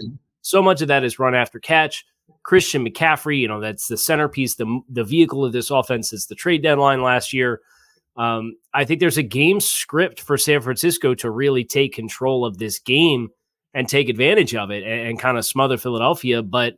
[0.42, 2.04] So much of that is run after catch.
[2.42, 6.34] Christian McCaffrey, you know, that's the centerpiece, the, the vehicle of this offense is the
[6.34, 7.60] trade deadline last year.
[8.16, 12.58] Um, I think there's a game script for San Francisco to really take control of
[12.58, 13.28] this game
[13.74, 16.42] and take advantage of it and, and kind of smother Philadelphia.
[16.42, 16.74] But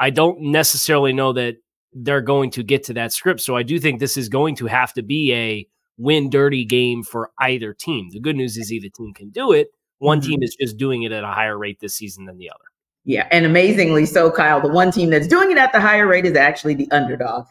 [0.00, 1.56] I don't necessarily know that
[1.92, 3.40] they're going to get to that script.
[3.40, 7.02] So I do think this is going to have to be a win dirty game
[7.02, 8.08] for either team.
[8.10, 9.68] The good news is either team can do it.
[9.98, 10.30] One mm-hmm.
[10.30, 12.64] team is just doing it at a higher rate this season than the other.
[13.04, 16.26] Yeah, and amazingly so, Kyle, the one team that's doing it at the higher rate
[16.26, 17.46] is actually the underdog.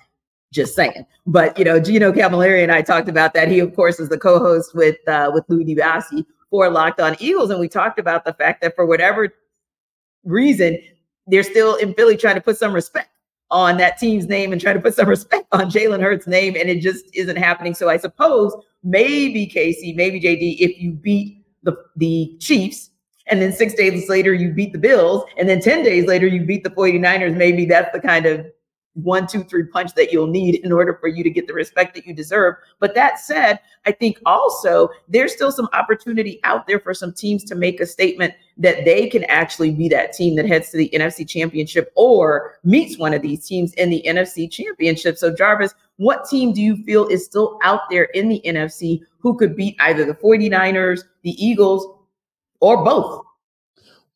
[0.52, 1.06] Just saying.
[1.28, 3.50] But you know, Gino Camilleri and I talked about that.
[3.50, 7.52] He, of course, is the co-host with uh, with Louis DiBiase for Locked On Eagles,
[7.52, 9.32] and we talked about the fact that for whatever
[10.24, 10.80] reason,
[11.30, 13.10] they're still in Philly trying to put some respect
[13.52, 16.70] on that team's name and trying to put some respect on Jalen Hurts' name, and
[16.70, 17.74] it just isn't happening.
[17.74, 22.92] So I suppose maybe Casey, maybe JD, if you beat the the Chiefs
[23.28, 26.44] and then six days later you beat the Bills, and then 10 days later you
[26.44, 28.46] beat the 49ers, maybe that's the kind of
[29.04, 31.96] one, two, three punch that you'll need in order for you to get the respect
[31.96, 32.56] that you deserve.
[32.80, 37.44] But that said, I think also there's still some opportunity out there for some teams
[37.46, 40.90] to make a statement that they can actually be that team that heads to the
[40.94, 45.18] NFC championship or meets one of these teams in the NFC championship.
[45.18, 49.38] So, Jarvis, what team do you feel is still out there in the NFC who
[49.38, 51.88] could beat either the 49ers, the Eagles,
[52.60, 53.26] or both?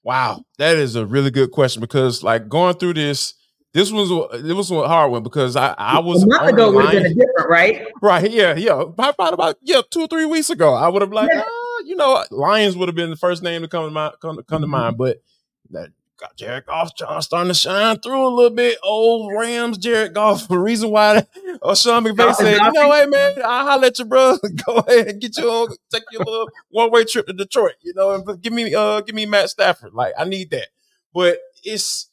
[0.03, 3.35] Wow, that is a really good question because, like, going through this,
[3.73, 6.85] this was it was a hard one because I I was a month ago would
[6.85, 7.87] have been different, right?
[8.01, 8.81] Right, yeah, yeah.
[8.81, 11.43] About about yeah, two or three weeks ago, I would have like, yeah.
[11.45, 14.35] ah, you know, Lions would have been the first name to come to mind, come,
[14.43, 14.71] come to mm-hmm.
[14.71, 15.23] mind, but
[15.71, 18.77] that got Jared Goff John starting to shine through a little bit.
[18.83, 20.47] Old Rams, Jared Goff.
[20.47, 21.25] The reason why
[21.61, 24.37] uh, Sean McVay said, you know, hey man, I'll holler at you, bro.
[24.65, 27.73] Go ahead and get you take your little one way trip to Detroit.
[27.81, 29.93] You know, and give me uh give me Matt Stafford.
[29.93, 30.67] Like I need that.
[31.13, 32.09] But it's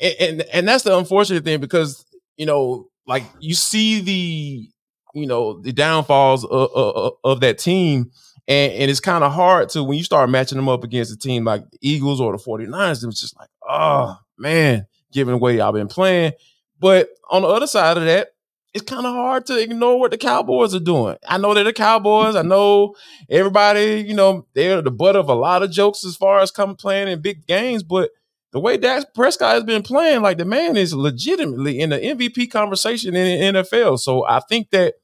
[0.00, 2.04] and, and that's the unfortunate thing because
[2.36, 4.68] you know, like you see the
[5.14, 8.10] you know the downfalls of, of, of that team
[8.48, 11.18] and, and it's kind of hard to when you start matching them up against a
[11.18, 15.60] team like the Eagles or the 49ers, it was just like, oh man, giving away
[15.60, 16.32] I've been playing.
[16.80, 18.28] But on the other side of that,
[18.72, 21.16] it's kind of hard to ignore what the Cowboys are doing.
[21.26, 22.36] I know they're the Cowboys.
[22.36, 22.94] I know
[23.28, 26.76] everybody, you know, they're the butt of a lot of jokes as far as coming
[26.76, 28.10] playing in big games, but
[28.52, 32.50] the way Dak Prescott has been playing, like the man is legitimately in the MVP
[32.50, 33.98] conversation in the NFL.
[33.98, 34.94] So I think that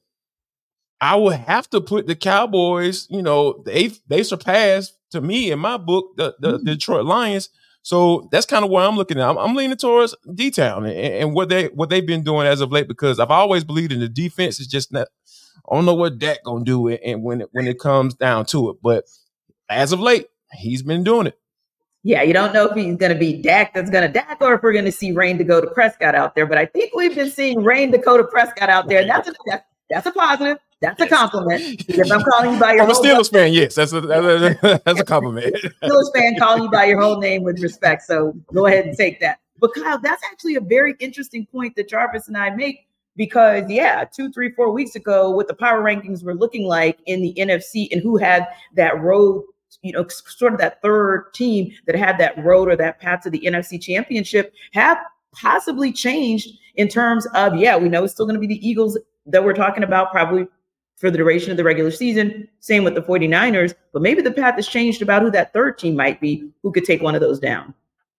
[0.99, 5.59] I would have to put the Cowboys, you know, they they surpassed to me in
[5.59, 6.65] my book the, the mm-hmm.
[6.65, 7.49] Detroit Lions.
[7.83, 9.29] So that's kind of where I'm looking at.
[9.29, 12.71] I'm, I'm leaning towards D-Town and, and, what they what they've been doing as of
[12.71, 14.59] late because I've always believed in the defense.
[14.59, 15.07] It's just not.
[15.69, 18.45] I don't know what Dak gonna do it, and when it, when it comes down
[18.47, 19.05] to it, but
[19.69, 21.39] as of late, he's been doing it.
[22.05, 24.53] Yeah, you don't know if he's going to be Dak that's going to Dak or
[24.53, 26.45] if we're going to see Rayne Dakota Prescott out there.
[26.45, 29.07] But I think we've been seeing Rayne Dakota Prescott out there.
[29.07, 29.33] That's a,
[29.89, 30.59] that's a positive.
[30.81, 31.83] That's a compliment.
[31.89, 34.99] If I'm calling you by your I'm a Steelers fan, yes, that's a that's, that's
[34.99, 35.55] a compliment.
[35.83, 38.03] Steelers fan calling you by your whole name with respect.
[38.03, 39.39] So go ahead and take that.
[39.59, 44.03] But Kyle, that's actually a very interesting point that Jarvis and I make because yeah,
[44.03, 47.87] two, three, four weeks ago, what the power rankings were looking like in the NFC
[47.91, 49.43] and who had that road,
[49.85, 53.29] you know, sort of that third team that had that road or that path to
[53.29, 54.97] the NFC championship have
[55.31, 58.97] possibly changed in terms of, yeah, we know it's still going to be the Eagles
[59.27, 60.47] that we're talking about probably
[60.97, 62.47] for the duration of the regular season.
[62.61, 65.95] Same with the 49ers, but maybe the path has changed about who that third team
[65.95, 67.71] might be who could take one of those down.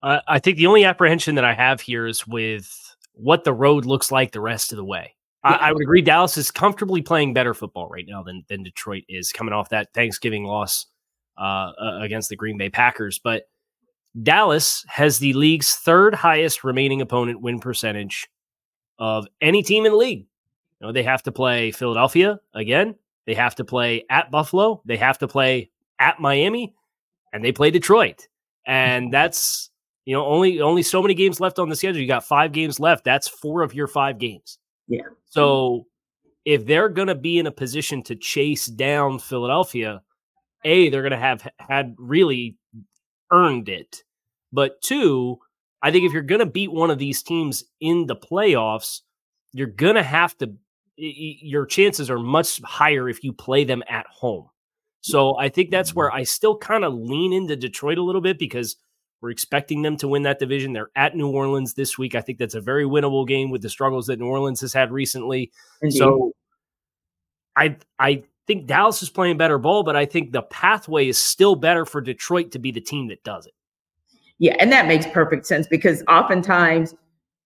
[0.05, 3.87] Uh, I think the only apprehension that I have here is with what the road
[3.87, 5.15] looks like the rest of the way.
[5.43, 9.05] I, I, would agree Dallas is comfortably playing better football right now than, than Detroit
[9.09, 10.87] is coming off that Thanksgiving loss
[11.39, 13.19] uh, against the Green Bay Packers.
[13.19, 13.49] But
[14.23, 18.29] Dallas has the league's third highest remaining opponent win percentage
[18.99, 20.27] of any team in the league.
[20.81, 22.95] You know, they have to play Philadelphia again.
[23.27, 24.83] They have to play at Buffalo.
[24.85, 26.75] They have to play at Miami,
[27.33, 28.29] and they play Detroit.
[28.67, 29.71] And that's
[30.05, 32.01] you know only only so many games left on the schedule.
[32.01, 33.05] You got five games left.
[33.05, 34.59] That's four of your five games.
[34.89, 35.03] Yeah.
[35.25, 35.87] So
[36.45, 40.01] if they're going to be in a position to chase down Philadelphia,
[40.65, 42.57] a they're going to have had really
[43.33, 44.03] earned it.
[44.53, 45.39] But two,
[45.83, 49.01] I think if you're going to beat one of these teams in the playoffs,
[49.53, 50.55] you're going to have to
[50.99, 54.49] your chances are much higher if you play them at home.
[55.03, 56.19] So I think that's where mm-hmm.
[56.19, 58.77] I still kind of lean into Detroit a little bit because
[59.21, 60.73] we're expecting them to win that division.
[60.73, 62.15] They're at New Orleans this week.
[62.15, 64.91] I think that's a very winnable game with the struggles that New Orleans has had
[64.91, 65.53] recently.
[65.83, 65.99] Indeed.
[65.99, 66.33] So
[67.57, 71.55] I I think Dallas is playing better ball, but I think the pathway is still
[71.55, 73.55] better for Detroit to be the team that does it.
[74.39, 76.95] Yeah, and that makes perfect sense because oftentimes,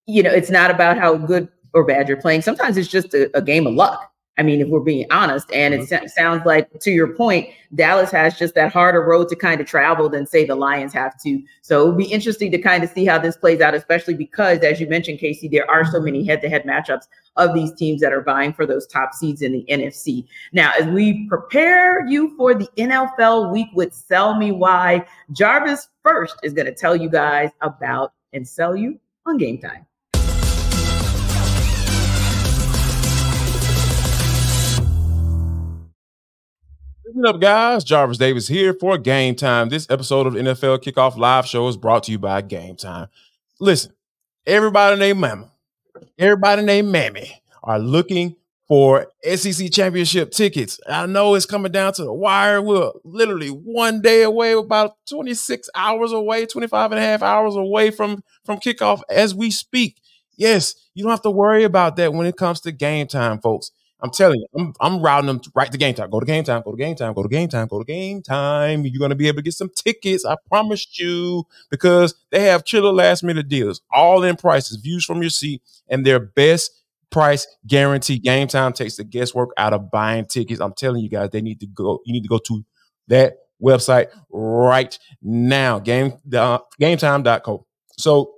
[0.05, 2.41] you know, it's not about how good or bad you're playing.
[2.41, 4.10] Sometimes it's just a, a game of luck.
[4.37, 6.07] I mean, if we're being honest, and it mm-hmm.
[6.07, 10.07] sounds like, to your point, Dallas has just that harder road to kind of travel
[10.09, 11.41] than, say, the Lions have to.
[11.61, 14.59] So it would be interesting to kind of see how this plays out, especially because,
[14.59, 18.01] as you mentioned, Casey, there are so many head to head matchups of these teams
[18.01, 20.25] that are vying for those top seeds in the NFC.
[20.53, 26.37] Now, as we prepare you for the NFL week with Sell Me Why, Jarvis first
[26.41, 29.85] is going to tell you guys about and sell you on Gametime.
[37.13, 37.83] Listen up, guys.
[37.83, 39.69] Jarvis Davis here for Gametime.
[39.69, 43.09] This episode of NFL Kickoff Live Show is brought to you by Gametime.
[43.59, 43.91] Listen,
[44.47, 45.51] everybody named Mama,
[46.17, 50.79] everybody named Mammy are looking for SEC championship tickets.
[50.87, 52.61] I know it's coming down to the wire.
[52.61, 57.91] We're literally one day away, about 26 hours away, 25 and a half hours away
[57.91, 59.97] from, from kickoff as we speak.
[60.37, 63.71] Yes, you don't have to worry about that when it comes to Gametime, folks.
[64.03, 66.09] I'm telling you, I'm, I'm routing them right to Gametime.
[66.09, 68.89] Go to Gametime, go to Gametime, go to Gametime, go to Gametime.
[68.91, 70.25] You're to be able to get some tickets.
[70.25, 75.21] I promised you because they have chiller last minute deals, all in prices, views from
[75.21, 76.71] your seat, and their best
[77.11, 78.19] price guarantee.
[78.19, 80.59] Gametime takes the guesswork out of buying tickets.
[80.61, 82.01] I'm telling you guys, they need to go.
[82.05, 82.65] You need to go to
[83.07, 85.77] that website right now.
[85.79, 87.65] Game uh, gametime.co.
[87.97, 88.33] So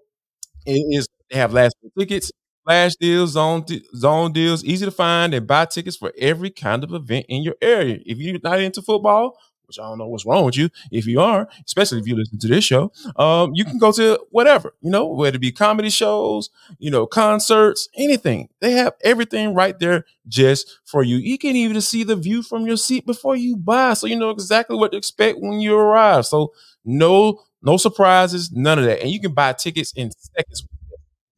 [0.65, 2.31] it is they have last minute tickets
[2.65, 6.93] flash deals, zone zone deals, easy to find and buy tickets for every kind of
[6.93, 7.99] event in your area.
[8.05, 11.21] If you're not into football, which I don't know what's wrong with you, if you
[11.21, 14.89] are, especially if you listen to this show, um, you can go to whatever, you
[14.91, 16.49] know, whether it be comedy shows,
[16.79, 18.49] you know, concerts, anything.
[18.59, 21.17] They have everything right there just for you.
[21.17, 24.29] You can even see the view from your seat before you buy, so you know
[24.29, 26.25] exactly what to expect when you arrive.
[26.25, 26.53] So
[26.85, 30.65] no, no surprises, none of that, and you can buy tickets in seconds.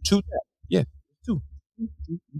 [0.06, 0.22] Two
[0.70, 0.84] yeah,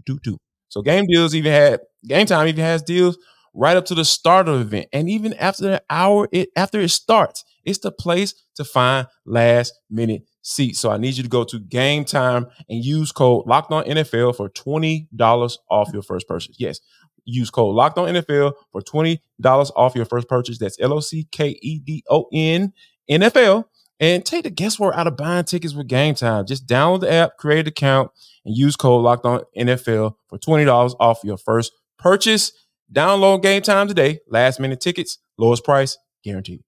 [0.06, 0.38] do do.
[0.70, 3.18] So game deals even had Gametime even has deals
[3.54, 6.80] right up to the start of the event, and even after the hour it after
[6.80, 10.80] it starts, it's the place to find last minute seats.
[10.80, 14.50] So I need you to go to Gametime and use code Locked On NFL for
[14.50, 16.56] twenty dollars off your first purchase.
[16.60, 16.80] Yes,
[17.26, 20.60] use code Locked On NFL for twenty dollars off your first purchase.
[20.60, 22.74] That's L O C K E D O N
[23.10, 23.66] NFL.
[24.00, 26.46] And take the guesswork out of buying tickets with Gametime.
[26.48, 28.12] Just download the app, create an account,
[28.44, 32.52] and use code Locked On NFL for twenty dollars off your first purchase.
[32.92, 34.20] Download Gametime today.
[34.28, 36.62] Last minute tickets, lowest price guaranteed.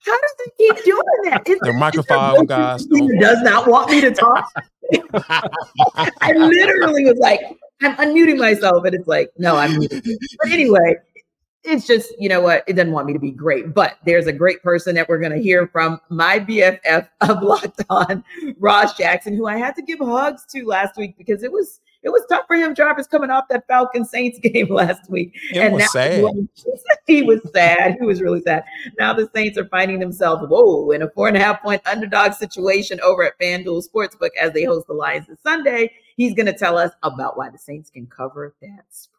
[0.00, 1.42] How does it keep doing that?
[1.48, 4.50] Is the microphone guys does not want me to talk.
[6.20, 7.40] I literally was like,
[7.82, 10.04] I'm unmuting myself, and it's like, no, I'm muted.
[10.42, 10.96] But anyway,
[11.64, 13.74] it's just, you know what, it doesn't want me to be great.
[13.74, 17.84] But there's a great person that we're going to hear from, my BFF of Locked
[17.90, 18.24] On,
[18.58, 22.10] Ross Jackson, who I had to give hugs to last week because it was it
[22.10, 22.74] was tough for him.
[22.74, 26.24] Jarvis coming off that Falcon Saints game last week, it and was now sad.
[27.06, 27.96] he was sad.
[27.98, 28.64] He was really sad.
[28.98, 32.32] Now the Saints are finding themselves whoa in a four and a half point underdog
[32.34, 35.92] situation over at FanDuel Sportsbook as they host the Lions this Sunday.
[36.16, 39.14] He's going to tell us about why the Saints can cover that spread.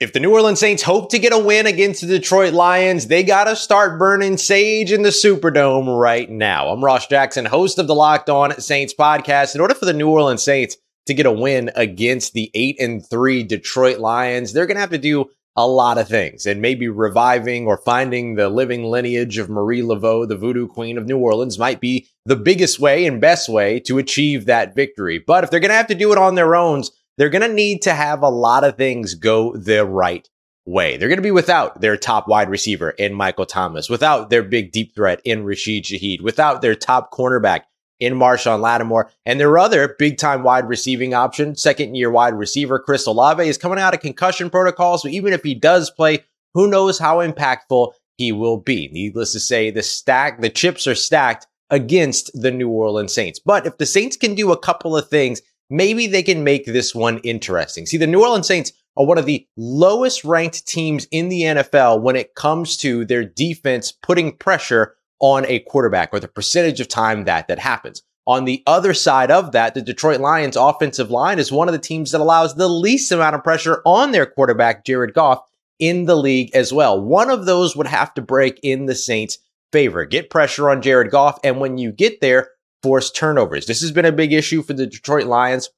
[0.00, 3.22] If the New Orleans Saints hope to get a win against the Detroit Lions, they
[3.22, 6.70] got to start burning sage in the Superdome right now.
[6.70, 9.54] I'm Ross Jackson, host of the Locked On Saints podcast.
[9.54, 13.08] In order for the New Orleans Saints to get a win against the 8 and
[13.08, 16.88] 3 Detroit Lions, they're going to have to do a lot of things and maybe
[16.88, 21.58] reviving or finding the living lineage of Marie Laveau, the voodoo queen of New Orleans,
[21.58, 25.18] might be the biggest way and best way to achieve that victory.
[25.18, 26.84] But if they're going to have to do it on their own,
[27.18, 30.26] they're going to need to have a lot of things go the right
[30.64, 30.96] way.
[30.96, 34.72] They're going to be without their top wide receiver in Michael Thomas, without their big
[34.72, 37.62] deep threat in Rashid Shaheed, without their top cornerback
[38.02, 42.78] in Marshon Lattimore, and their other big time wide receiving option, second year wide receiver
[42.78, 44.98] Chris Olave, is coming out of concussion protocol.
[44.98, 48.88] So even if he does play, who knows how impactful he will be.
[48.92, 53.38] Needless to say, the stack, the chips are stacked against the New Orleans Saints.
[53.38, 55.40] But if the Saints can do a couple of things
[55.72, 57.86] maybe they can make this one interesting.
[57.86, 62.02] See, the New Orleans Saints are one of the lowest ranked teams in the NFL
[62.02, 66.88] when it comes to their defense putting pressure on a quarterback or the percentage of
[66.88, 68.02] time that that happens.
[68.26, 71.78] On the other side of that, the Detroit Lions offensive line is one of the
[71.78, 75.40] teams that allows the least amount of pressure on their quarterback, Jared Goff,
[75.78, 77.00] in the league as well.
[77.00, 79.38] One of those would have to break in the Saints'
[79.72, 80.04] favor.
[80.04, 81.38] Get pressure on Jared Goff.
[81.42, 82.50] And when you get there,
[82.82, 83.66] force turnovers.
[83.66, 85.70] This has been a big issue for the Detroit Lions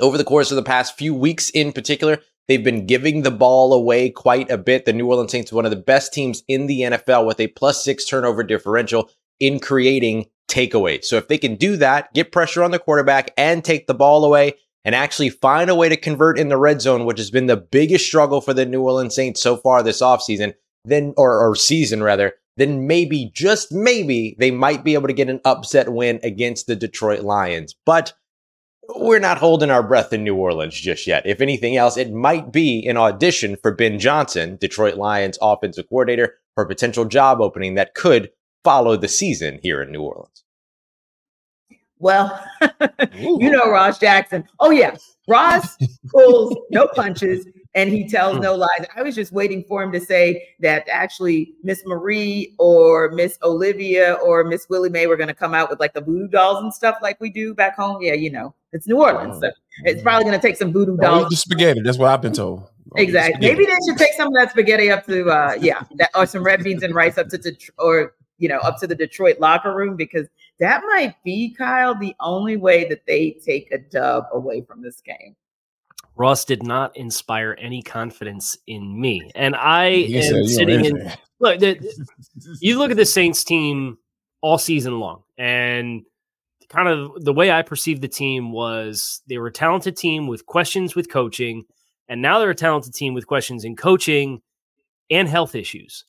[0.00, 2.18] over the course of the past few weeks in particular.
[2.48, 4.84] They've been giving the ball away quite a bit.
[4.84, 7.82] The New Orleans Saints, one of the best teams in the NFL with a plus
[7.82, 11.04] six turnover differential in creating takeaways.
[11.04, 14.24] So if they can do that, get pressure on the quarterback and take the ball
[14.24, 17.46] away and actually find a way to convert in the red zone, which has been
[17.46, 21.56] the biggest struggle for the New Orleans Saints so far this offseason, then or, or
[21.56, 26.20] season rather, then maybe, just maybe, they might be able to get an upset win
[26.22, 27.74] against the Detroit Lions.
[27.84, 28.14] But
[28.94, 31.26] we're not holding our breath in New Orleans just yet.
[31.26, 36.34] If anything else, it might be an audition for Ben Johnson, Detroit Lions offensive coordinator,
[36.54, 38.30] for a potential job opening that could
[38.64, 40.44] follow the season here in New Orleans.
[41.98, 42.44] Well,
[43.14, 44.44] you know Ross Jackson.
[44.60, 44.96] Oh yeah,
[45.28, 45.76] Ross
[46.10, 48.86] pulls no punches and he tells no lies.
[48.96, 54.14] I was just waiting for him to say that actually Miss Marie or Miss Olivia
[54.14, 56.72] or Miss Willie Mae were going to come out with like the voodoo dolls and
[56.72, 58.00] stuff like we do back home.
[58.00, 59.50] Yeah, you know, it's New Orleans, so
[59.84, 61.28] it's probably going to take some voodoo dolls.
[61.30, 61.80] the spaghetti.
[61.80, 62.68] That's what I've been told.
[62.94, 63.46] Exactly.
[63.46, 66.42] Maybe they should take some of that spaghetti up to uh yeah, that, or some
[66.44, 69.74] red beans and rice up to, to or you know up to the Detroit locker
[69.74, 70.28] room because
[70.60, 75.00] that might be Kyle the only way that they take a dub away from this
[75.00, 75.34] game.
[76.16, 81.12] Ross did not inspire any confidence in me, and I am sitting in.
[81.38, 81.78] Look, the,
[82.60, 83.98] you look at the Saints team
[84.40, 86.02] all season long, and
[86.68, 90.46] kind of the way I perceived the team was they were a talented team with
[90.46, 91.64] questions with coaching,
[92.08, 94.42] and now they're a talented team with questions in coaching
[95.10, 96.04] and health issues.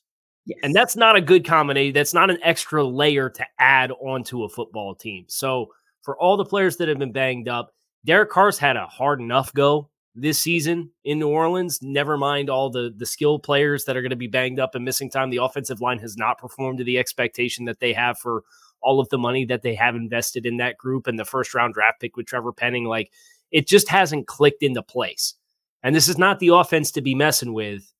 [0.46, 0.58] Yes.
[0.62, 1.92] And that's not a good combination.
[1.92, 5.26] That's not an extra layer to add onto a football team.
[5.28, 5.68] So
[6.02, 9.52] for all the players that have been banged up, Derek Carr's had a hard enough
[9.52, 11.80] go this season in New Orleans.
[11.82, 14.84] Never mind all the the skill players that are going to be banged up and
[14.84, 15.30] missing time.
[15.30, 18.42] The offensive line has not performed to the expectation that they have for
[18.82, 21.74] all of the money that they have invested in that group and the first round
[21.74, 22.84] draft pick with Trevor Penning.
[22.84, 23.10] Like
[23.50, 25.34] it just hasn't clicked into place.
[25.82, 27.92] And this is not the offense to be messing with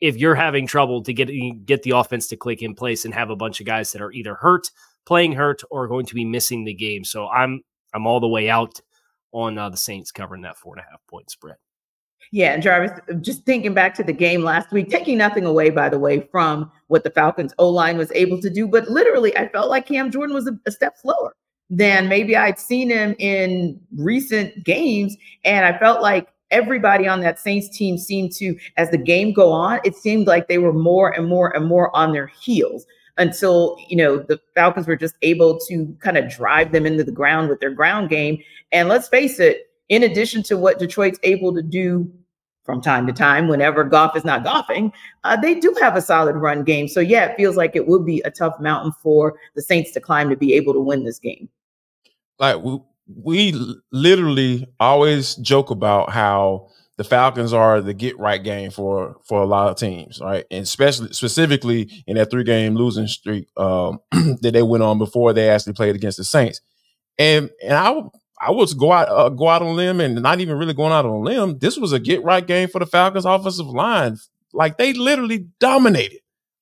[0.00, 1.30] if you're having trouble to get
[1.64, 4.12] get the offense to click in place and have a bunch of guys that are
[4.12, 4.70] either hurt,
[5.06, 7.04] playing hurt, or going to be missing the game.
[7.04, 7.62] So I'm
[7.94, 8.80] I'm all the way out
[9.32, 11.56] on uh, the Saints covering that four and a half point spread.
[12.32, 15.88] Yeah, and Jarvis, just thinking back to the game last week, taking nothing away, by
[15.88, 19.48] the way, from what the Falcons O line was able to do, but literally, I
[19.48, 21.34] felt like Cam Jordan was a, a step slower
[21.70, 27.38] than maybe I'd seen him in recent games, and I felt like everybody on that
[27.38, 31.10] Saints team seemed to, as the game go on, it seemed like they were more
[31.10, 35.58] and more and more on their heels until you know the Falcons were just able
[35.68, 38.42] to kind of drive them into the ground with their ground game.
[38.72, 42.10] And let's face it, in addition to what Detroit's able to do
[42.64, 46.34] from time to time, whenever Goff is not golfing, uh, they do have a solid
[46.36, 46.88] run game.
[46.88, 50.00] So yeah, it feels like it would be a tough mountain for the Saints to
[50.00, 51.48] climb to be able to win this game.
[52.38, 58.70] Like we, we literally always joke about how the Falcons are the get right game
[58.70, 60.44] for for a lot of teams, right?
[60.50, 65.32] And especially specifically in that three game losing streak um, that they went on before
[65.32, 66.60] they actually played against the Saints.
[67.18, 68.00] And and I
[68.46, 71.06] I was go out uh, go out on limb and not even really going out
[71.06, 71.58] on a limb.
[71.58, 74.18] This was a get right game for the Falcons offensive line.
[74.52, 76.20] Like they literally dominated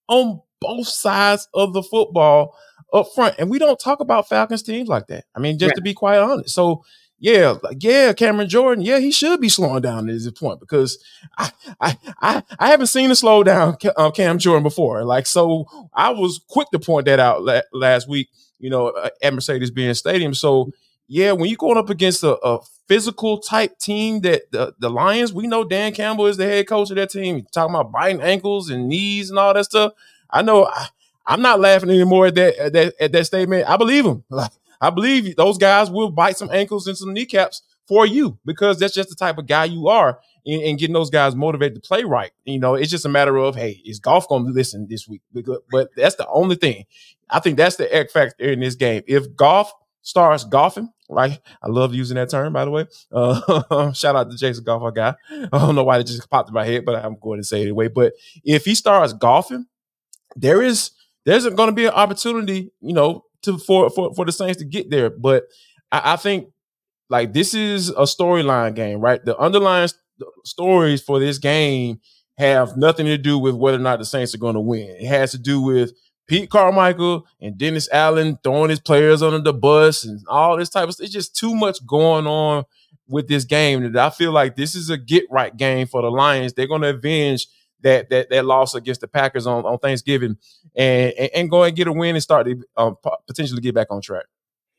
[0.09, 2.57] on both sides of the football
[2.93, 3.37] up front.
[3.39, 5.25] And we don't talk about Falcons teams like that.
[5.35, 5.77] I mean, just right.
[5.77, 6.55] to be quite honest.
[6.55, 6.85] So
[7.19, 10.99] yeah, like, yeah, Cameron Jordan, yeah, he should be slowing down at this point because
[11.39, 15.05] I, I, I, I haven't seen a slow down uh, Cam Jordan before.
[15.05, 18.29] Like, so I was quick to point that out la- last week,
[18.59, 20.35] you know, at Mercedes-Benz Stadium.
[20.35, 20.73] So,
[21.09, 25.33] yeah, when you're going up against a, a physical type team that the, the Lions,
[25.33, 27.37] we know Dan Campbell is the head coach of that team.
[27.37, 29.93] You're talking about biting ankles and knees and all that stuff.
[30.31, 30.89] I know I,
[31.27, 33.69] am not laughing anymore at that, at that at that statement.
[33.69, 34.25] I believe him.
[34.31, 38.81] Like, I believe those guys will bite some ankles and some kneecaps for you because
[38.81, 42.03] that's just the type of guy you are and getting those guys motivated to play
[42.03, 42.33] right.
[42.45, 45.23] You know, it's just a matter of, hey, is Goff going to listen this week?
[45.71, 46.87] But that's the only thing.
[47.31, 49.03] I think that's the X factor in this game.
[49.07, 49.73] If Goff
[50.03, 51.39] starts golfing, right?
[51.63, 52.87] I love using that term, by the way.
[53.11, 55.15] Uh, shout out to Jason Goff, our guy.
[55.31, 57.61] I don't know why it just popped in my head, but I'm going to say
[57.61, 57.89] it anyway.
[57.89, 59.67] But if he starts golfing,
[60.37, 60.91] there is
[61.25, 64.65] there's going to be an opportunity, you know, to for for for the Saints to
[64.65, 65.11] get there.
[65.11, 65.45] But
[65.91, 66.49] I, I think
[67.09, 69.25] like this is a storyline game, right?
[69.25, 70.01] The underlying st-
[70.45, 72.01] stories for this game
[72.39, 74.97] have nothing to do with whether or not the Saints are going to win.
[74.99, 75.93] It has to do with
[76.27, 80.89] Pete Carmichael and Dennis Allen throwing his players under the bus and all this type
[80.89, 81.05] of stuff.
[81.05, 82.65] It's just too much going on
[83.09, 86.11] with this game that I feel like this is a get right game for the
[86.11, 86.55] Lions.
[86.55, 87.47] They're going to avenge
[87.83, 90.37] that that that loss against the Packers on, on Thanksgiving
[90.75, 92.97] and, and, and go and get a win and start to um,
[93.27, 94.27] potentially get back on track.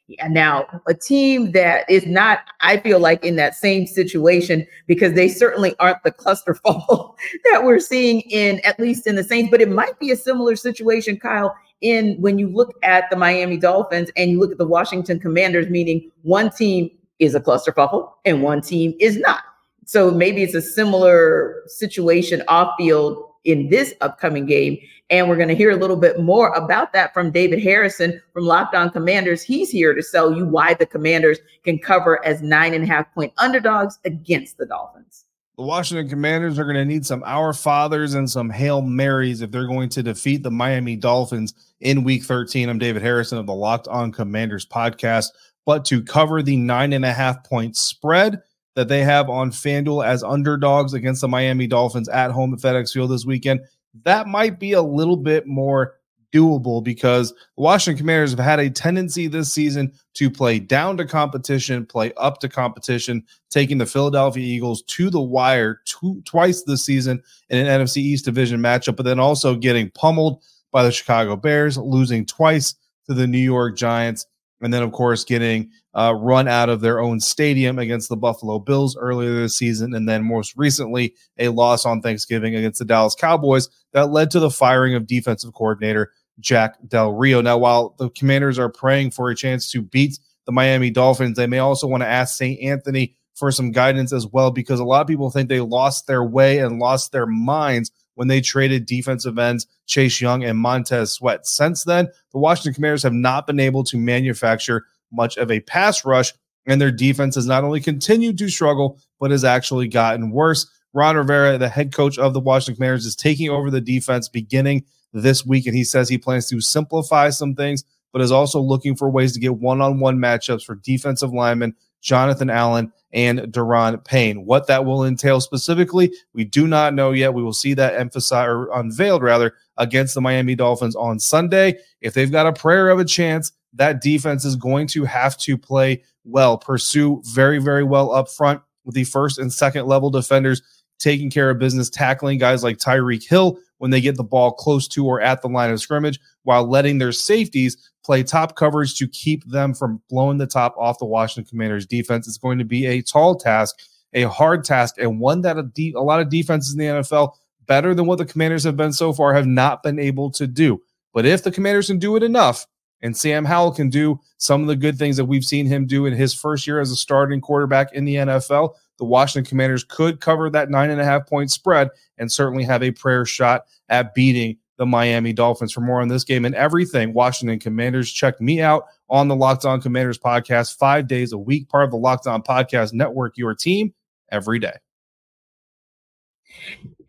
[0.07, 5.13] Yeah, now a team that is not, I feel like, in that same situation because
[5.13, 7.15] they certainly aren't the clusterfuck
[7.51, 10.57] that we're seeing in at least in the Saints, but it might be a similar
[10.57, 14.67] situation, Kyle, in when you look at the Miami Dolphins and you look at the
[14.67, 19.43] Washington Commanders, meaning one team is a clusterfuffle and one team is not.
[19.85, 24.77] So maybe it's a similar situation off field in this upcoming game.
[25.09, 28.45] And we're going to hear a little bit more about that from David Harrison from
[28.45, 29.43] Locked On Commanders.
[29.43, 33.13] He's here to tell you why the Commanders can cover as nine and a half
[33.13, 35.25] point underdogs against the Dolphins.
[35.55, 39.51] The Washington Commanders are going to need some Our Fathers and some Hail Marys if
[39.51, 42.69] they're going to defeat the Miami Dolphins in week 13.
[42.69, 45.27] I'm David Harrison of the Locked On Commanders podcast.
[45.63, 48.41] But to cover the nine and a half point spread,
[48.75, 52.91] that they have on FanDuel as underdogs against the Miami Dolphins at home at FedEx
[52.91, 53.61] Field this weekend,
[54.03, 55.95] that might be a little bit more
[56.33, 61.05] doable because the Washington Commanders have had a tendency this season to play down to
[61.05, 66.83] competition, play up to competition, taking the Philadelphia Eagles to the wire two, twice this
[66.83, 71.35] season in an NFC East division matchup, but then also getting pummeled by the Chicago
[71.35, 72.73] Bears, losing twice
[73.05, 74.25] to the New York Giants,
[74.61, 78.59] and then, of course, getting uh, run out of their own stadium against the Buffalo
[78.59, 83.15] Bills earlier this season, and then most recently a loss on Thanksgiving against the Dallas
[83.15, 87.41] Cowboys that led to the firing of defensive coordinator Jack Del Rio.
[87.41, 91.47] Now, while the Commanders are praying for a chance to beat the Miami Dolphins, they
[91.47, 92.59] may also want to ask St.
[92.61, 96.23] Anthony for some guidance as well, because a lot of people think they lost their
[96.23, 101.47] way and lost their minds when they traded defensive ends Chase Young and Montez Sweat.
[101.47, 106.03] Since then, the Washington Commanders have not been able to manufacture much of a pass
[106.03, 106.33] rush,
[106.65, 110.67] and their defense has not only continued to struggle, but has actually gotten worse.
[110.93, 114.85] Ron Rivera, the head coach of the Washington Commanders, is taking over the defense beginning
[115.11, 118.95] this week, and he says he plans to simplify some things, but is also looking
[118.95, 124.45] for ways to get one-on-one matchups for defensive linemen Jonathan Allen and Daron Payne.
[124.45, 127.33] What that will entail specifically, we do not know yet.
[127.33, 131.77] We will see that emphasized or unveiled rather against the Miami Dolphins on Sunday.
[132.01, 135.57] If they've got a prayer of a chance, that defense is going to have to
[135.57, 140.61] play well, pursue very, very well up front with the first and second level defenders
[140.99, 144.87] taking care of business, tackling guys like Tyreek Hill when they get the ball close
[144.89, 149.07] to or at the line of scrimmage, while letting their safeties play top coverage to
[149.07, 152.27] keep them from blowing the top off the Washington Commanders defense.
[152.27, 153.75] It's going to be a tall task,
[154.13, 157.33] a hard task, and one that a, de- a lot of defenses in the NFL,
[157.65, 160.81] better than what the Commanders have been so far, have not been able to do.
[161.13, 162.65] But if the Commanders can do it enough,
[163.03, 166.05] and Sam Howell can do some of the good things that we've seen him do
[166.05, 168.75] in his first year as a starting quarterback in the NFL.
[168.97, 172.81] The Washington Commanders could cover that nine and a half point spread and certainly have
[172.81, 175.73] a prayer shot at beating the Miami Dolphins.
[175.73, 179.65] For more on this game and everything, Washington Commanders, check me out on the Locked
[179.65, 183.53] On Commanders podcast five days a week, part of the Locked On Podcast Network, your
[183.53, 183.93] team
[184.31, 184.77] every day.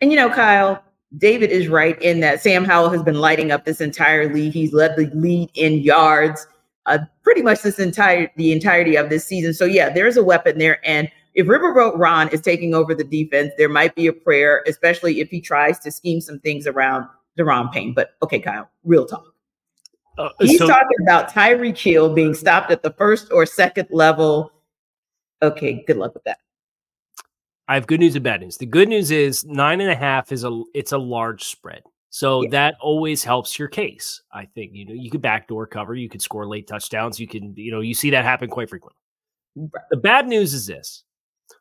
[0.01, 0.83] And you know, Kyle,
[1.17, 4.53] David is right in that Sam Howell has been lighting up this entire league.
[4.53, 6.47] He's led the lead in yards
[6.87, 9.55] uh, pretty much this entire the entirety of this season.
[9.55, 10.79] So yeah, there's a weapon there.
[10.87, 15.21] And if Riverboat Ron is taking over the defense, there might be a prayer, especially
[15.21, 17.07] if he tries to scheme some things around
[17.39, 17.95] Daron Payne.
[17.95, 19.25] But okay, Kyle, real talk.
[20.17, 24.53] Uh, He's so- talking about Tyreek Hill being stopped at the first or second level.
[25.43, 26.39] Okay, good luck with that.
[27.69, 28.57] I have good news and bad news.
[28.57, 31.83] The good news is nine and a half is a it's a large spread.
[32.11, 32.51] So yeah.
[32.51, 34.23] that always helps your case.
[34.33, 37.55] I think you know you could backdoor cover, you could score late touchdowns, you can
[37.57, 38.99] you know you see that happen quite frequently.
[39.91, 41.05] The bad news is this: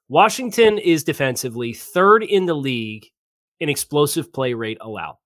[0.09, 3.07] Washington is defensively third in the league
[3.59, 5.17] in explosive play rate allowed.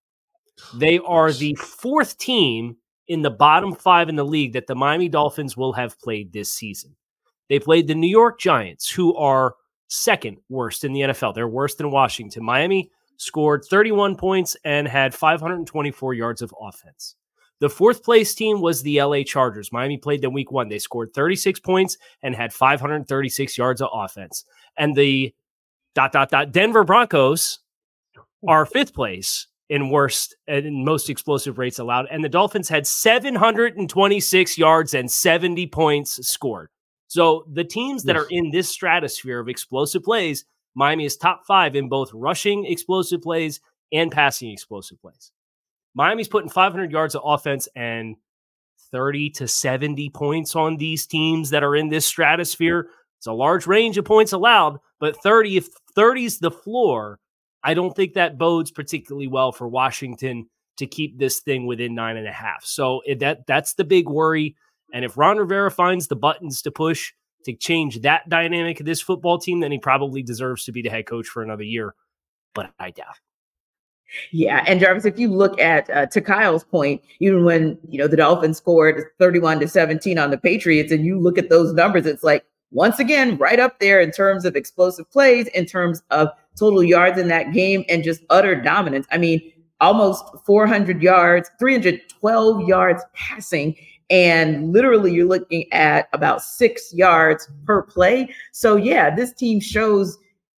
[0.76, 5.10] They are the fourth team in the bottom five in the league that the Miami
[5.10, 6.96] Dolphins will have played this season.
[7.50, 9.56] They played the New York Giants, who are
[9.88, 11.34] second worst in the NFL.
[11.36, 12.44] They're worse than Washington.
[12.44, 17.16] Miami scored 31 points and had 524 yards of offense.
[17.60, 19.72] The fourth place team was the LA Chargers.
[19.72, 20.70] Miami played them week one.
[20.70, 24.46] They scored 36 points and had 536 yards of offense.
[24.78, 25.34] And the
[25.96, 27.60] dot dot dot Denver Broncos
[28.48, 32.06] are fifth place in worst and most explosive rates allowed.
[32.12, 36.70] And the Dolphins had 726 yards and 70 points scored.
[37.08, 40.46] So the teams that are in this stratosphere of explosive plays,
[40.76, 45.32] Miami is top five in both rushing explosive plays and passing explosive plays.
[45.96, 48.18] Miami's putting 500 yards of offense and
[48.92, 52.90] 30 to 70 points on these teams that are in this stratosphere.
[53.18, 57.20] It's a large range of points allowed, but 30, if 30 is the floor,
[57.64, 60.48] I don't think that bodes particularly well for Washington
[60.78, 62.64] to keep this thing within nine and a half.
[62.64, 64.56] So eh, that that's the big worry.
[64.94, 67.14] And if Ron Rivera finds the buttons to push
[67.46, 70.90] to change that dynamic of this football team, then he probably deserves to be the
[70.90, 71.96] head coach for another year.
[72.54, 73.20] But I doubt.
[74.32, 78.08] Yeah, and Jarvis, if you look at uh, to Kyle's point, even when you know
[78.08, 82.06] the Dolphins scored 31 to 17 on the Patriots, and you look at those numbers,
[82.06, 86.30] it's like once again right up there in terms of explosive plays, in terms of
[86.58, 89.08] total yards in that game, and just utter dominance.
[89.12, 89.42] I mean,
[89.82, 93.76] almost 400 yards, 312 yards passing,
[94.10, 98.34] and literally you're looking at about six yards per play.
[98.52, 100.18] So yeah, this team shows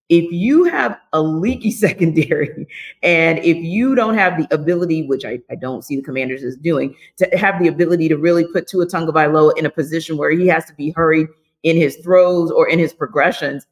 [0.09, 2.67] if you have a leaky secondary
[3.03, 6.57] and if you don't have the ability, which I, I don't see the commanders as
[6.57, 10.47] doing, to have the ability to really put Tua Tagovailoa in a position where he
[10.47, 11.27] has to be hurried
[11.63, 13.65] in his throws or in his progressions,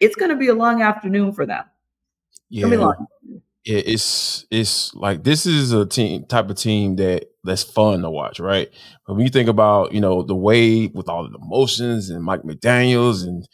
[0.00, 1.64] it's going to be a long afternoon for them.
[2.48, 2.92] Yeah.
[3.66, 8.40] It's it's like this is a team type of team that that's fun to watch,
[8.40, 8.70] right?
[9.06, 12.42] But when you think about you know the way with all the emotions and Mike
[12.42, 13.46] McDaniel's and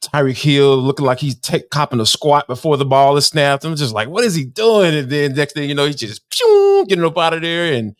[0.00, 3.64] Tyreek Hill looking like he's take, copping a squat before the ball is snapped.
[3.64, 4.94] I'm just like, what is he doing?
[4.94, 7.94] And then next thing you know, he's just pew, getting up out of there and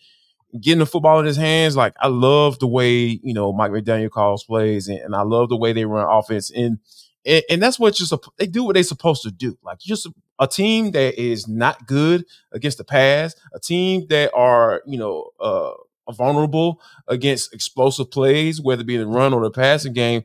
[0.61, 1.77] getting the football in his hands.
[1.77, 5.49] Like I love the way you know Mike McDaniel calls plays, and, and I love
[5.49, 6.51] the way they run offense.
[6.51, 6.79] And
[7.27, 9.59] and, and that's what just they do what they're supposed to do.
[9.63, 14.33] Like just a, a team that is not good against the pass, a team that
[14.35, 15.73] are you know uh,
[16.13, 20.25] vulnerable against explosive plays, whether it be the run or the passing game.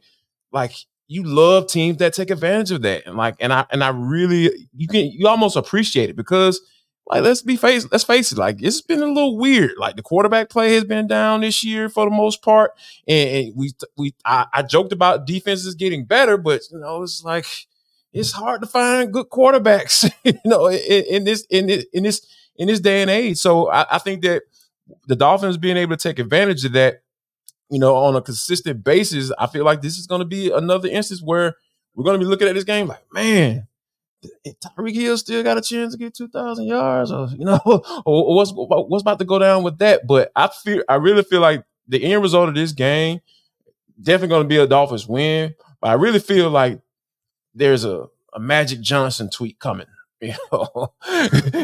[0.52, 0.74] Like
[1.08, 3.06] you love teams that take advantage of that.
[3.06, 6.62] And like, and I and I really you can you almost appreciate it because
[7.08, 9.74] like let's be face let's face it, like it's been a little weird.
[9.78, 12.72] Like the quarterback play has been down this year for the most part.
[13.08, 17.24] And, and we we I, I joked about defenses getting better, but you know, it's
[17.24, 17.46] like
[18.12, 22.26] it's hard to find good quarterbacks, you know, in, in this in this in this
[22.56, 23.38] in this day and age.
[23.38, 24.44] So I, I think that
[25.08, 27.02] the Dolphins being able to take advantage of that
[27.70, 30.88] you know, on a consistent basis, I feel like this is going to be another
[30.88, 31.56] instance where
[31.96, 33.68] we're going to be looking at this game like, man,
[34.48, 37.60] Tyreek Hill still got a chance to get two thousand yards, or you know,
[38.06, 40.08] or, what's what's about to go down with that.
[40.08, 43.20] But I feel, I really feel like the end result of this game
[44.02, 45.56] definitely going to be a Dolphins win.
[45.82, 46.82] But I really feel like
[47.54, 49.88] there's a a Magic Johnson tweet coming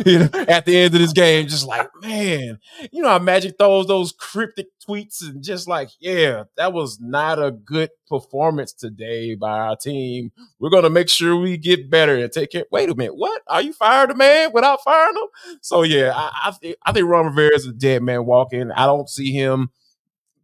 [0.05, 2.59] you know, at the end of this game, just like, man,
[2.91, 7.41] you know how Magic throws those cryptic tweets and just like, yeah, that was not
[7.41, 10.31] a good performance today by our team.
[10.59, 12.65] We're gonna make sure we get better and take care.
[12.71, 13.41] Wait a minute, what?
[13.47, 15.57] Are you fired a man without firing him?
[15.61, 18.71] So yeah, I I, th- I think Ron Rivera is a dead man walking.
[18.71, 19.69] I don't see him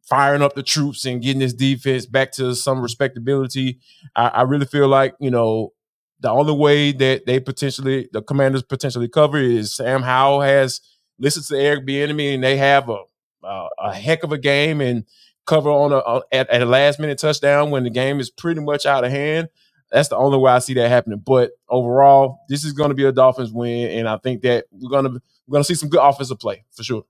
[0.03, 3.79] firing up the troops and getting this defense back to some respectability.
[4.15, 5.73] I, I really feel like you know
[6.19, 10.81] the only way that they potentially the commanders potentially cover is Sam Howell has
[11.19, 13.03] listened to Eric Bieniemy and they have a
[13.43, 15.05] a, a heck of a game and
[15.45, 18.85] cover on a, at, at a last minute touchdown when the game is pretty much
[18.85, 19.47] out of hand.
[19.91, 21.21] That's the only way I see that happening.
[21.25, 24.89] But overall, this is going to be a Dolphins win, and I think that we're
[24.89, 27.03] going to we're going to see some good offensive play for sure.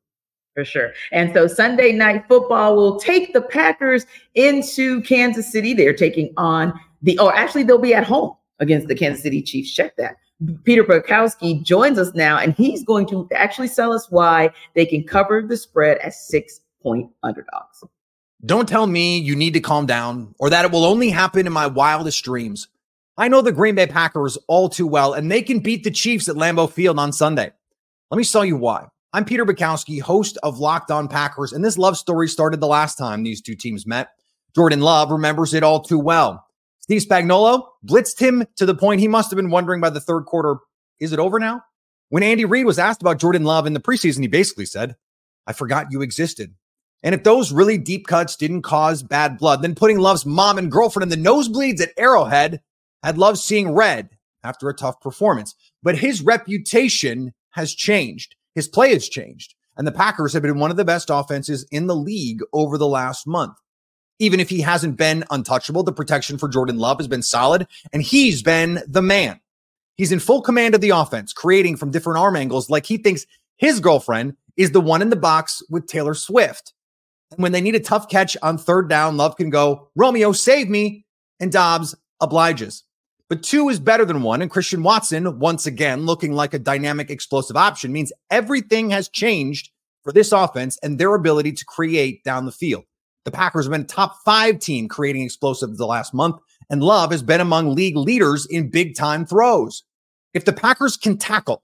[0.53, 0.91] For sure.
[1.11, 4.05] And so Sunday night football will take the Packers
[4.35, 5.73] into Kansas City.
[5.73, 9.73] They're taking on the, or actually, they'll be at home against the Kansas City Chiefs.
[9.73, 10.17] Check that.
[10.63, 15.03] Peter Bukowski joins us now, and he's going to actually sell us why they can
[15.03, 17.83] cover the spread as six point underdogs.
[18.45, 21.53] Don't tell me you need to calm down or that it will only happen in
[21.53, 22.67] my wildest dreams.
[23.17, 26.29] I know the Green Bay Packers all too well, and they can beat the Chiefs
[26.29, 27.51] at Lambeau Field on Sunday.
[28.11, 28.87] Let me tell you why.
[29.11, 32.95] I'm Peter Bukowski, host of Locked On Packers, and this love story started the last
[32.95, 34.09] time these two teams met.
[34.53, 36.46] Jordan Love remembers it all too well.
[36.87, 40.23] Steve Spagnuolo blitzed him to the point he must have been wondering by the third
[40.23, 40.59] quarter,
[41.01, 41.61] is it over now?
[42.07, 44.95] When Andy Reid was asked about Jordan Love in the preseason, he basically said,
[45.45, 46.55] I forgot you existed.
[47.03, 50.71] And if those really deep cuts didn't cause bad blood, then putting Love's mom and
[50.71, 52.61] girlfriend in the nosebleeds at Arrowhead
[53.03, 54.11] had Love seeing red
[54.41, 55.55] after a tough performance.
[55.83, 58.35] But his reputation has changed.
[58.55, 59.55] His play has changed.
[59.75, 62.87] And the Packers have been one of the best offenses in the league over the
[62.87, 63.57] last month
[64.19, 68.01] even if he hasn't been untouchable, the protection for Jordan Love has been solid, and
[68.01, 69.39] he's been the man.
[69.95, 73.25] He's in full command of the offense, creating from different arm angles like he thinks
[73.57, 76.73] his girlfriend is the one in the box with Taylor Swift.
[77.31, 80.69] And when they need a tough catch on third down, Love can go, Romeo, save
[80.69, 81.05] me.
[81.39, 82.83] And Doubs obliges.
[83.29, 84.41] But two is better than one.
[84.41, 89.69] And Christian Watson, once again, looking like a dynamic, explosive option, means everything has changed
[90.03, 92.85] for this offense and their ability to create down the field.
[93.27, 96.37] The Packers have been a top five team creating explosives the last month,
[96.69, 99.83] and Love has been among league leaders in big time throws.
[100.33, 101.61] If the Packers can tackle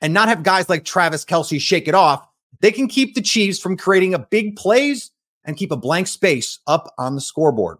[0.00, 2.24] and not have guys like Travis Kelce shake it off,
[2.60, 5.10] they can keep the Chiefs from creating a big plays
[5.44, 7.78] and keep a blank space up on the scoreboard.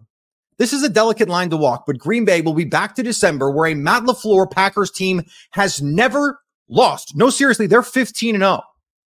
[0.59, 3.49] This is a delicate line to walk, but Green Bay will be back to December
[3.49, 5.23] where a Matt LaFleur Packers team
[5.53, 7.15] has never lost.
[7.15, 8.61] No, seriously, they're 15 and 0.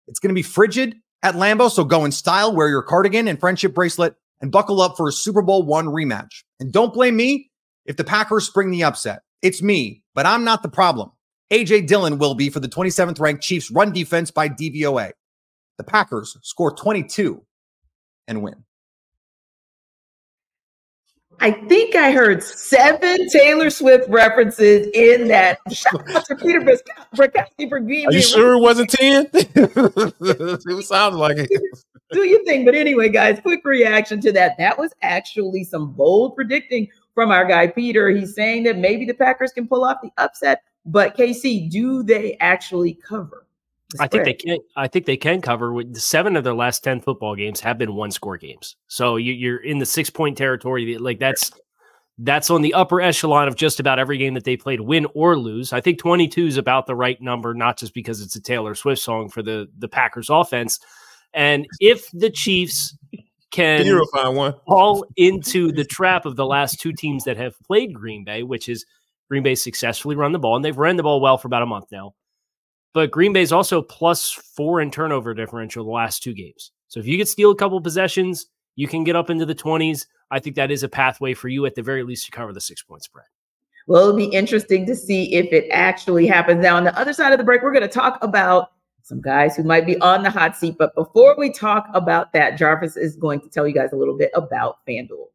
[0.07, 1.71] It's going to be frigid at Lambeau.
[1.71, 5.13] So go in style, wear your cardigan and friendship bracelet, and buckle up for a
[5.13, 6.43] Super Bowl one rematch.
[6.61, 7.51] And don't blame me
[7.87, 9.23] if the Packers spring the upset.
[9.41, 11.13] It's me, but I'm not the problem.
[11.53, 15.13] AJ Dillon will be for the 27th ranked Chiefs run defense by DVOA.
[15.79, 17.45] The Packers score 22
[18.27, 18.65] and win.
[21.43, 25.59] I think I heard seven Taylor Swift references in that.
[25.73, 29.29] Shout out to Peter Bukowski for being Are you sure it wasn't 10?
[29.35, 31.51] it sounds like it.
[32.13, 32.65] Do your thing.
[32.65, 34.57] But anyway, guys, quick reaction to that.
[34.59, 38.11] That was actually some bold predicting from our guy Peter.
[38.11, 42.37] He's saying that maybe the Packers can pull off the upset, but KC, do they
[42.39, 43.49] actually cover?
[44.01, 44.59] I think they can.
[44.77, 45.73] I think they can cover.
[45.73, 48.77] With seven of their last ten football games have been one score games.
[48.89, 50.99] So you, are in the six point territory.
[50.99, 51.51] Like that's
[52.19, 55.37] that's on the upper echelon of just about every game that they played, win or
[55.37, 55.73] lose.
[55.73, 58.75] I think twenty two is about the right number, not just because it's a Taylor
[58.75, 60.79] Swift song for the the Packers offense.
[61.35, 62.97] And if the Chiefs
[63.51, 64.55] can, can one?
[64.67, 68.69] fall into the trap of the last two teams that have played Green Bay, which
[68.69, 68.85] is
[69.29, 71.67] Green Bay successfully run the ball, and they've run the ball well for about a
[71.67, 72.15] month now.
[72.95, 76.73] But Green Bay's also plus four in turnover differential the last two games.
[76.89, 80.07] So if you could steal a couple possessions, you can get up into the 20s.
[80.31, 82.61] I think that is a pathway for you at the very least to cover the
[82.61, 83.27] six point spread.
[83.87, 86.63] Well, it'll be interesting to see if it actually happens.
[86.63, 88.73] Now, on the other side of the break, we're going to talk about
[89.03, 90.77] some guys who might be on the hot seat.
[90.79, 94.17] But before we talk about that, Jarvis is going to tell you guys a little
[94.17, 95.27] bit about FanDuel.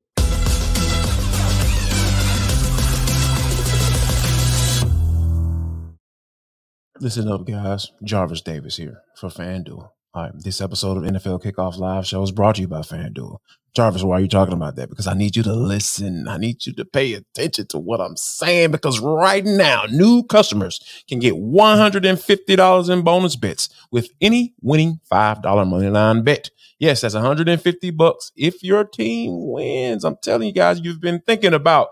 [7.00, 7.91] Listen up, guys.
[8.04, 9.89] Jarvis Davis here for FanDuel.
[10.14, 13.38] All right, this episode of NFL Kickoff Live Show is brought to you by FanDuel.
[13.76, 14.89] Jarvis, why are you talking about that?
[14.89, 16.28] Because I need you to listen.
[16.28, 20.80] I need you to pay attention to what I'm saying because right now, new customers
[21.08, 26.50] can get $150 in bonus bets with any winning $5 money moneyline bet.
[26.80, 30.04] Yes, that's 150 bucks if your team wins.
[30.04, 31.89] I'm telling you guys, you've been thinking about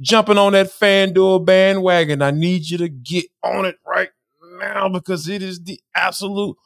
[0.00, 2.22] jumping on that FanDuel bandwagon.
[2.22, 4.08] I need you to get on it right
[4.58, 6.56] now because it is the absolute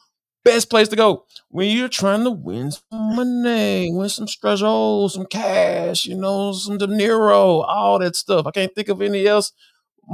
[0.44, 5.26] best place to go when you're trying to win some money, win some treasure, some
[5.28, 8.46] cash, you know, some De Niro, all that stuff.
[8.46, 9.52] I can't think of any else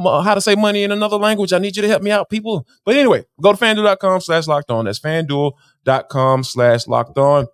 [0.05, 1.53] uh, how to say money in another language.
[1.53, 2.67] I need you to help me out, people.
[2.85, 4.85] But anyway, go to fanduel.com slash locked on.
[4.85, 7.47] That's fanduel.com slash locked on.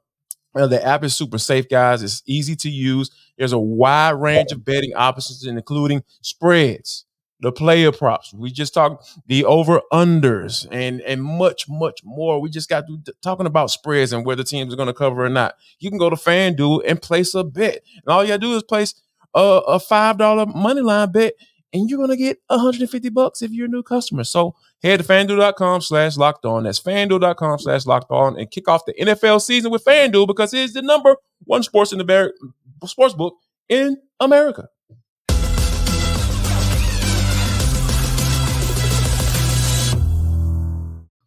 [0.55, 2.03] Well, the app is super safe, guys.
[2.03, 3.11] It's easy to use.
[3.39, 7.07] There's a wide range of betting options, including spreads,
[7.43, 8.32] the player props.
[8.32, 12.40] We just talked the over unders and and much much more.
[12.40, 15.28] We just got to talking about spreads and whether teams are going to cover or
[15.28, 15.57] not.
[15.80, 18.57] You can go to FanDuel and place a bet, and all you got to do
[18.57, 18.95] is place
[19.34, 21.34] a, a five dollar money line bet,
[21.72, 24.22] and you're going to get 150 bucks if you're a new customer.
[24.22, 26.62] So head to FanDuel.com slash locked on.
[26.62, 30.61] That's FanDuel.com slash locked on and kick off the NFL season with FanDuel because it
[30.61, 32.32] is the number one sports in the
[32.86, 33.34] sports book
[33.68, 34.68] in America.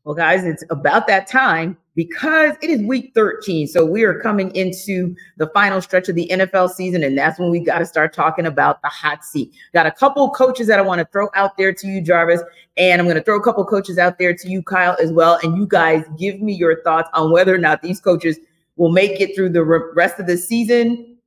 [0.06, 3.66] Well, guys, it's about that time because it is week 13.
[3.66, 7.49] So we are coming into the final stretch of the NFL season, and that's when
[7.49, 9.51] we got to start talking about the hot seat.
[9.74, 12.41] Got a couple coaches that I want to throw out there to you, Jarvis,
[12.78, 15.39] and I'm going to throw a couple coaches out there to you, Kyle, as well.
[15.41, 18.38] And you guys give me your thoughts on whether or not these coaches
[18.76, 21.18] will make it through the rest of the season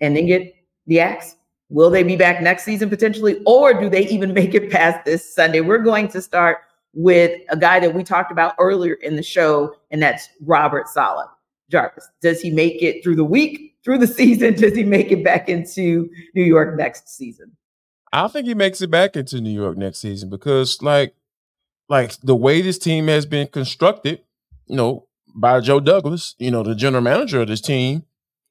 [0.00, 0.54] and then get
[0.86, 1.36] the axe.
[1.68, 5.34] Will they be back next season potentially, or do they even make it past this
[5.34, 5.60] Sunday?
[5.60, 6.60] We're going to start
[6.98, 11.28] with a guy that we talked about earlier in the show, and that's Robert Saleh.
[11.70, 14.54] Jarvis, does he make it through the week, through the season?
[14.54, 17.56] Does he make it back into New York next season?
[18.12, 21.14] I think he makes it back into New York next season because, like,
[21.88, 24.22] like the way this team has been constructed,
[24.66, 28.02] you know, by Joe Douglas, you know, the general manager of this team.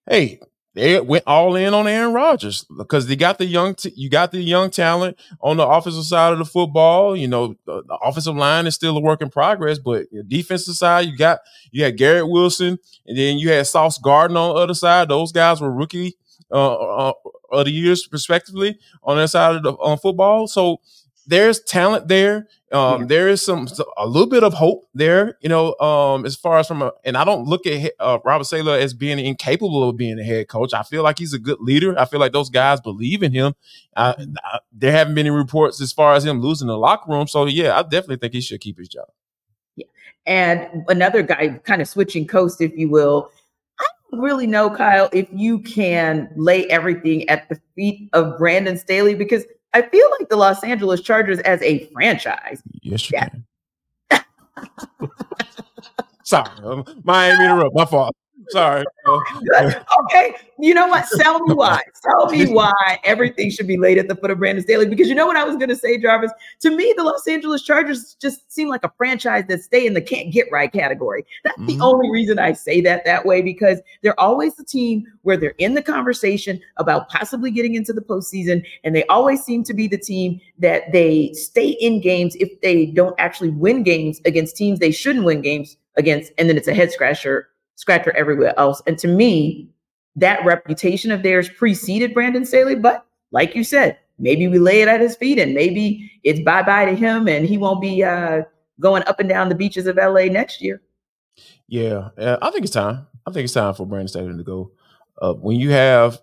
[0.10, 0.40] Hey,
[0.78, 4.32] they went all in on Aaron Rodgers because they got the young, t- you got
[4.32, 7.16] the young talent on the offensive side of the football.
[7.16, 10.76] You know, the, the offensive line is still a work in progress, but the defensive
[10.76, 11.40] side, you got
[11.72, 15.10] you had Garrett Wilson, and then you had Sauce Gardner on the other side.
[15.10, 16.16] Those guys were rookie
[16.52, 17.14] uh, uh,
[17.52, 20.48] of the years, respectively, on that side of the on football.
[20.48, 20.82] So
[21.26, 22.48] there's talent there.
[22.74, 23.08] Um, yeah.
[23.08, 26.68] There is some a little bit of hope there, you know, um, as far as
[26.68, 30.20] from a, and I don't look at uh, Robert Saleh as being incapable of being
[30.20, 30.74] a head coach.
[30.74, 31.98] I feel like he's a good leader.
[31.98, 33.54] I feel like those guys believe in him.
[33.96, 34.34] I, mm-hmm.
[34.44, 37.28] I, there haven't been any reports as far as him losing the locker room.
[37.28, 39.08] So yeah, I definitely think he should keep his job.
[39.78, 39.86] Yeah,
[40.26, 43.32] and another guy, kind of switching coast, if you will.
[43.80, 48.76] I don't really know, Kyle, if you can lay everything at the feet of Brandon
[48.76, 49.46] Staley because
[49.78, 52.64] I feel like the Los Angeles Chargers as a franchise.
[52.82, 53.30] Yes, you yeah.
[54.10, 54.28] can.
[56.24, 57.76] Sorry, um, Miami interrupt.
[57.76, 58.16] My fault.
[58.50, 58.86] Sorry.
[59.08, 60.36] okay.
[60.60, 61.06] You know what?
[61.18, 61.82] Tell me why.
[62.04, 64.88] Tell me why everything should be laid at the foot of Brandon Staley.
[64.88, 66.32] Because you know what I was going to say, Jarvis?
[66.62, 70.02] To me, the Los Angeles Chargers just seem like a franchise that stay in the
[70.02, 71.26] can't get right category.
[71.44, 71.78] That's mm-hmm.
[71.78, 75.56] the only reason I say that that way because they're always the team where they're
[75.58, 78.66] in the conversation about possibly getting into the postseason.
[78.84, 82.88] And they always seem to be the team that they stay in games if they
[82.88, 86.32] don't actually win games against teams they shouldn't win games against.
[86.38, 88.82] And then it's a head scratcher scratcher everywhere else.
[88.86, 89.70] And to me,
[90.18, 92.76] that reputation of theirs preceded Brandon Staley.
[92.76, 96.64] But like you said, maybe we lay it at his feet and maybe it's bye
[96.64, 98.42] bye to him and he won't be uh,
[98.80, 100.82] going up and down the beaches of LA next year.
[101.68, 103.08] Yeah, uh, I think it's time.
[103.26, 104.72] I think it's time for Brandon Staley to go.
[105.22, 106.20] Uh, when you have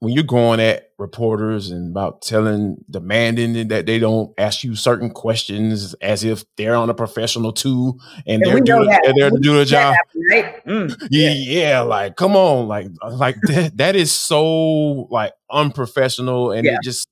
[0.00, 5.10] when you're going at reporters and about telling, demanding that they don't ask you certain
[5.10, 9.38] questions as if they're on a professional too and, and they're doing they're there to
[9.40, 9.96] do job.
[10.30, 10.64] right?
[10.66, 10.94] Mm.
[11.10, 16.74] Yeah, yeah, like come on, like like that, that is so like unprofessional and yeah.
[16.74, 17.08] it just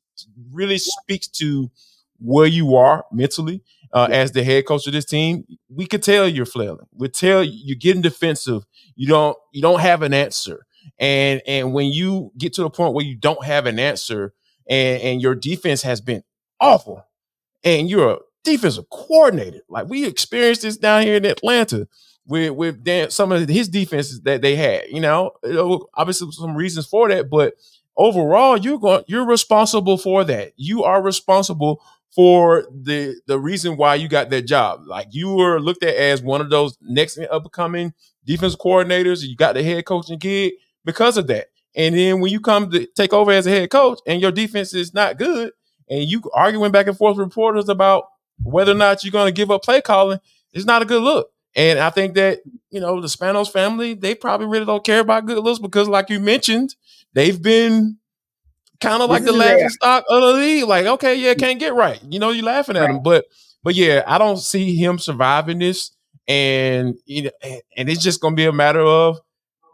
[0.52, 1.70] really speaks to
[2.18, 3.62] where you are mentally
[3.92, 4.16] uh, yeah.
[4.16, 5.44] as the head coach of this team.
[5.68, 6.86] We could tell you're flailing.
[6.92, 8.64] We tell you're getting defensive.
[8.94, 10.65] You don't you don't have an answer
[10.98, 14.32] and and when you get to the point where you don't have an answer
[14.68, 16.22] and, and your defense has been
[16.60, 17.04] awful
[17.64, 21.88] and you're a defensive coordinator, like we experienced this down here in Atlanta
[22.26, 25.32] with with Dan, some of his defenses that they had, you know,
[25.94, 27.54] obviously some reasons for that, but
[27.96, 30.52] overall you're going you're responsible for that.
[30.56, 31.82] You are responsible
[32.14, 34.82] for the the reason why you got that job.
[34.86, 37.92] Like you were looked at as one of those next upcoming
[38.24, 39.22] defense coordinators.
[39.22, 40.54] You got the head coaching gig
[40.86, 41.48] because of that.
[41.74, 44.72] And then when you come to take over as a head coach and your defense
[44.72, 45.52] is not good,
[45.90, 48.04] and you arguing back and forth with reporters about
[48.42, 50.18] whether or not you're going to give up play calling,
[50.52, 51.28] it's not a good look.
[51.54, 55.26] And I think that, you know, the Spanos family, they probably really don't care about
[55.26, 56.74] good looks because, like you mentioned,
[57.12, 57.98] they've been
[58.80, 60.64] kind of like the laughing stock of the league.
[60.64, 62.00] Like, okay, yeah, can't get right.
[62.08, 62.90] You know, you're laughing at right.
[62.90, 63.02] him.
[63.02, 63.26] But
[63.62, 65.92] but yeah, I don't see him surviving this.
[66.28, 67.30] And you know,
[67.76, 69.18] and it's just gonna be a matter of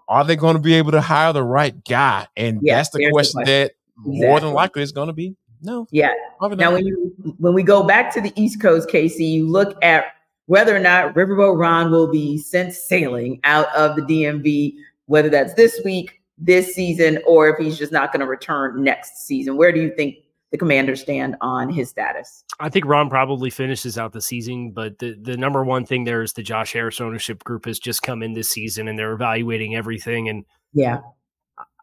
[0.08, 2.26] are they going to be able to hire the right guy?
[2.36, 4.28] And yeah, that's the question, the question, that exactly.
[4.28, 5.86] more than likely is going to be no.
[5.90, 6.12] Yeah.
[6.40, 10.06] Now, when you when we go back to the East Coast, Casey, you look at
[10.46, 14.74] whether or not Riverboat Ron will be sent sailing out of the DMV,
[15.06, 19.24] whether that's this week, this season, or if he's just not going to return next
[19.24, 19.56] season.
[19.56, 20.16] Where do you think
[20.52, 22.44] the commander stand on his status?
[22.60, 26.22] I think Ron probably finishes out the season, but the, the number one thing there
[26.22, 29.74] is the Josh Harris ownership group has just come in this season and they're evaluating
[29.74, 30.28] everything.
[30.28, 30.44] And
[30.74, 31.00] yeah,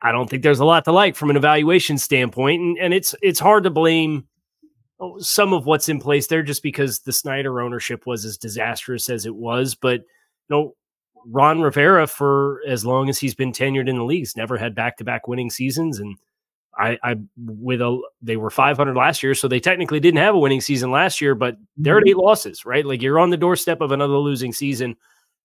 [0.02, 2.62] I don't think there's a lot to like from an evaluation standpoint.
[2.62, 4.28] And, and it's it's hard to blame
[5.18, 9.26] some of what's in place there just because the Snyder ownership was as disastrous as
[9.26, 9.74] it was.
[9.74, 10.76] But you know,
[11.26, 14.98] Ron Rivera, for as long as he's been tenured in the leagues, never had back
[14.98, 16.00] to back winning seasons.
[16.00, 16.18] And
[16.80, 20.40] I, I with a they were 500 last year, so they technically didn't have a
[20.40, 22.12] winning season last year, but they're at mm-hmm.
[22.12, 22.86] eight losses, right?
[22.86, 24.96] Like you're on the doorstep of another losing season,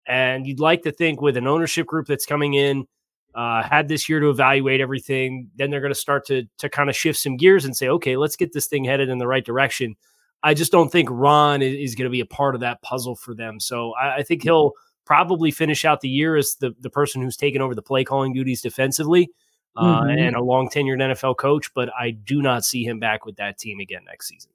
[0.07, 2.87] and you'd like to think with an ownership group that's coming in,
[3.35, 6.89] uh, had this year to evaluate everything, then they're going to start to to kind
[6.89, 9.45] of shift some gears and say, okay, let's get this thing headed in the right
[9.45, 9.97] direction.
[10.45, 13.16] I just don't think Ron is, is going to be a part of that puzzle
[13.16, 13.59] for them.
[13.59, 14.51] So I, I think mm-hmm.
[14.51, 14.72] he'll
[15.05, 18.32] probably finish out the year as the the person who's taken over the play calling
[18.32, 19.30] duties defensively
[19.77, 20.18] uh, mm-hmm.
[20.18, 23.59] and a long tenured NFL coach, but I do not see him back with that
[23.59, 24.51] team again next season.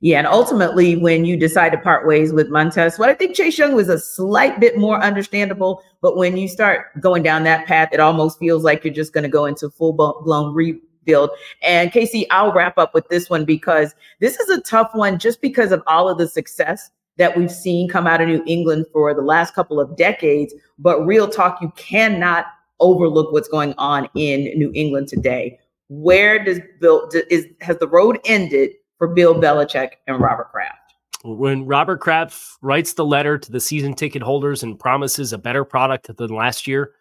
[0.00, 3.56] Yeah, and ultimately, when you decide to part ways with Montez, what I think Chase
[3.56, 7.88] Young was a slight bit more understandable, but when you start going down that path,
[7.92, 11.30] it almost feels like you're just going to go into full blown rebuild.
[11.62, 15.40] And Casey, I'll wrap up with this one because this is a tough one, just
[15.40, 19.14] because of all of the success that we've seen come out of New England for
[19.14, 20.52] the last couple of decades.
[20.78, 22.46] But real talk, you cannot
[22.80, 25.58] overlook what's going on in New England today.
[25.88, 30.78] Where does Bill is has the road ended for Bill Belichick and Robert Kraft?
[31.24, 35.64] When Robert Kraft writes the letter to the season ticket holders and promises a better
[35.64, 36.92] product than last year,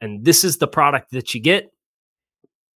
[0.00, 1.72] and this is the product that you get,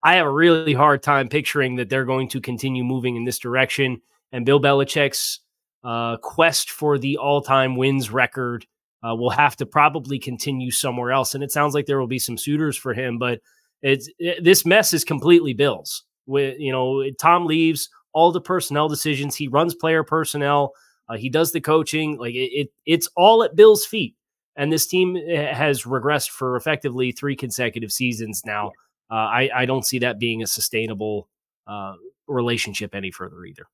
[0.03, 3.39] I have a really hard time picturing that they're going to continue moving in this
[3.39, 4.01] direction.
[4.33, 5.41] And Bill Belichick's
[5.85, 8.67] uh, quest for the all-time wins record
[9.07, 11.35] uh, will have to probably continue somewhere else.
[11.35, 13.41] And it sounds like there will be some suitors for him, but
[13.83, 16.05] it's it, this mess is completely Bill's.
[16.27, 19.37] With you know, Tom leaves all the personnel decisions.
[19.37, 20.73] He runs player personnel.
[21.09, 22.17] Uh, he does the coaching.
[22.17, 24.15] Like it, it, it's all at Bill's feet.
[24.57, 28.73] And this team eh, has regressed for effectively three consecutive seasons now.
[29.11, 31.29] Uh, I, I don't see that being a sustainable
[31.67, 31.93] uh,
[32.27, 33.67] relationship any further either.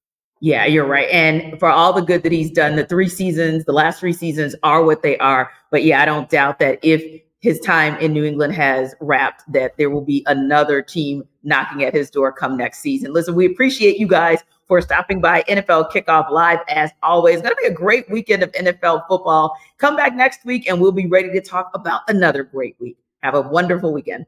[0.43, 1.09] Yeah, you're right.
[1.11, 4.57] And for all the good that he's done, the three seasons, the last three seasons
[4.65, 5.53] are what they are.
[5.71, 9.77] But yeah, I don't doubt that if his time in New England has wrapped, that
[9.77, 13.13] there will be another team knocking at his door come next season.
[13.13, 17.35] Listen, we appreciate you guys for stopping by NFL Kickoff Live as always.
[17.35, 19.57] It's going to be a great weekend of NFL football.
[19.79, 22.97] Come back next week and we'll be ready to talk about another great week.
[23.23, 24.27] Have a wonderful weekend.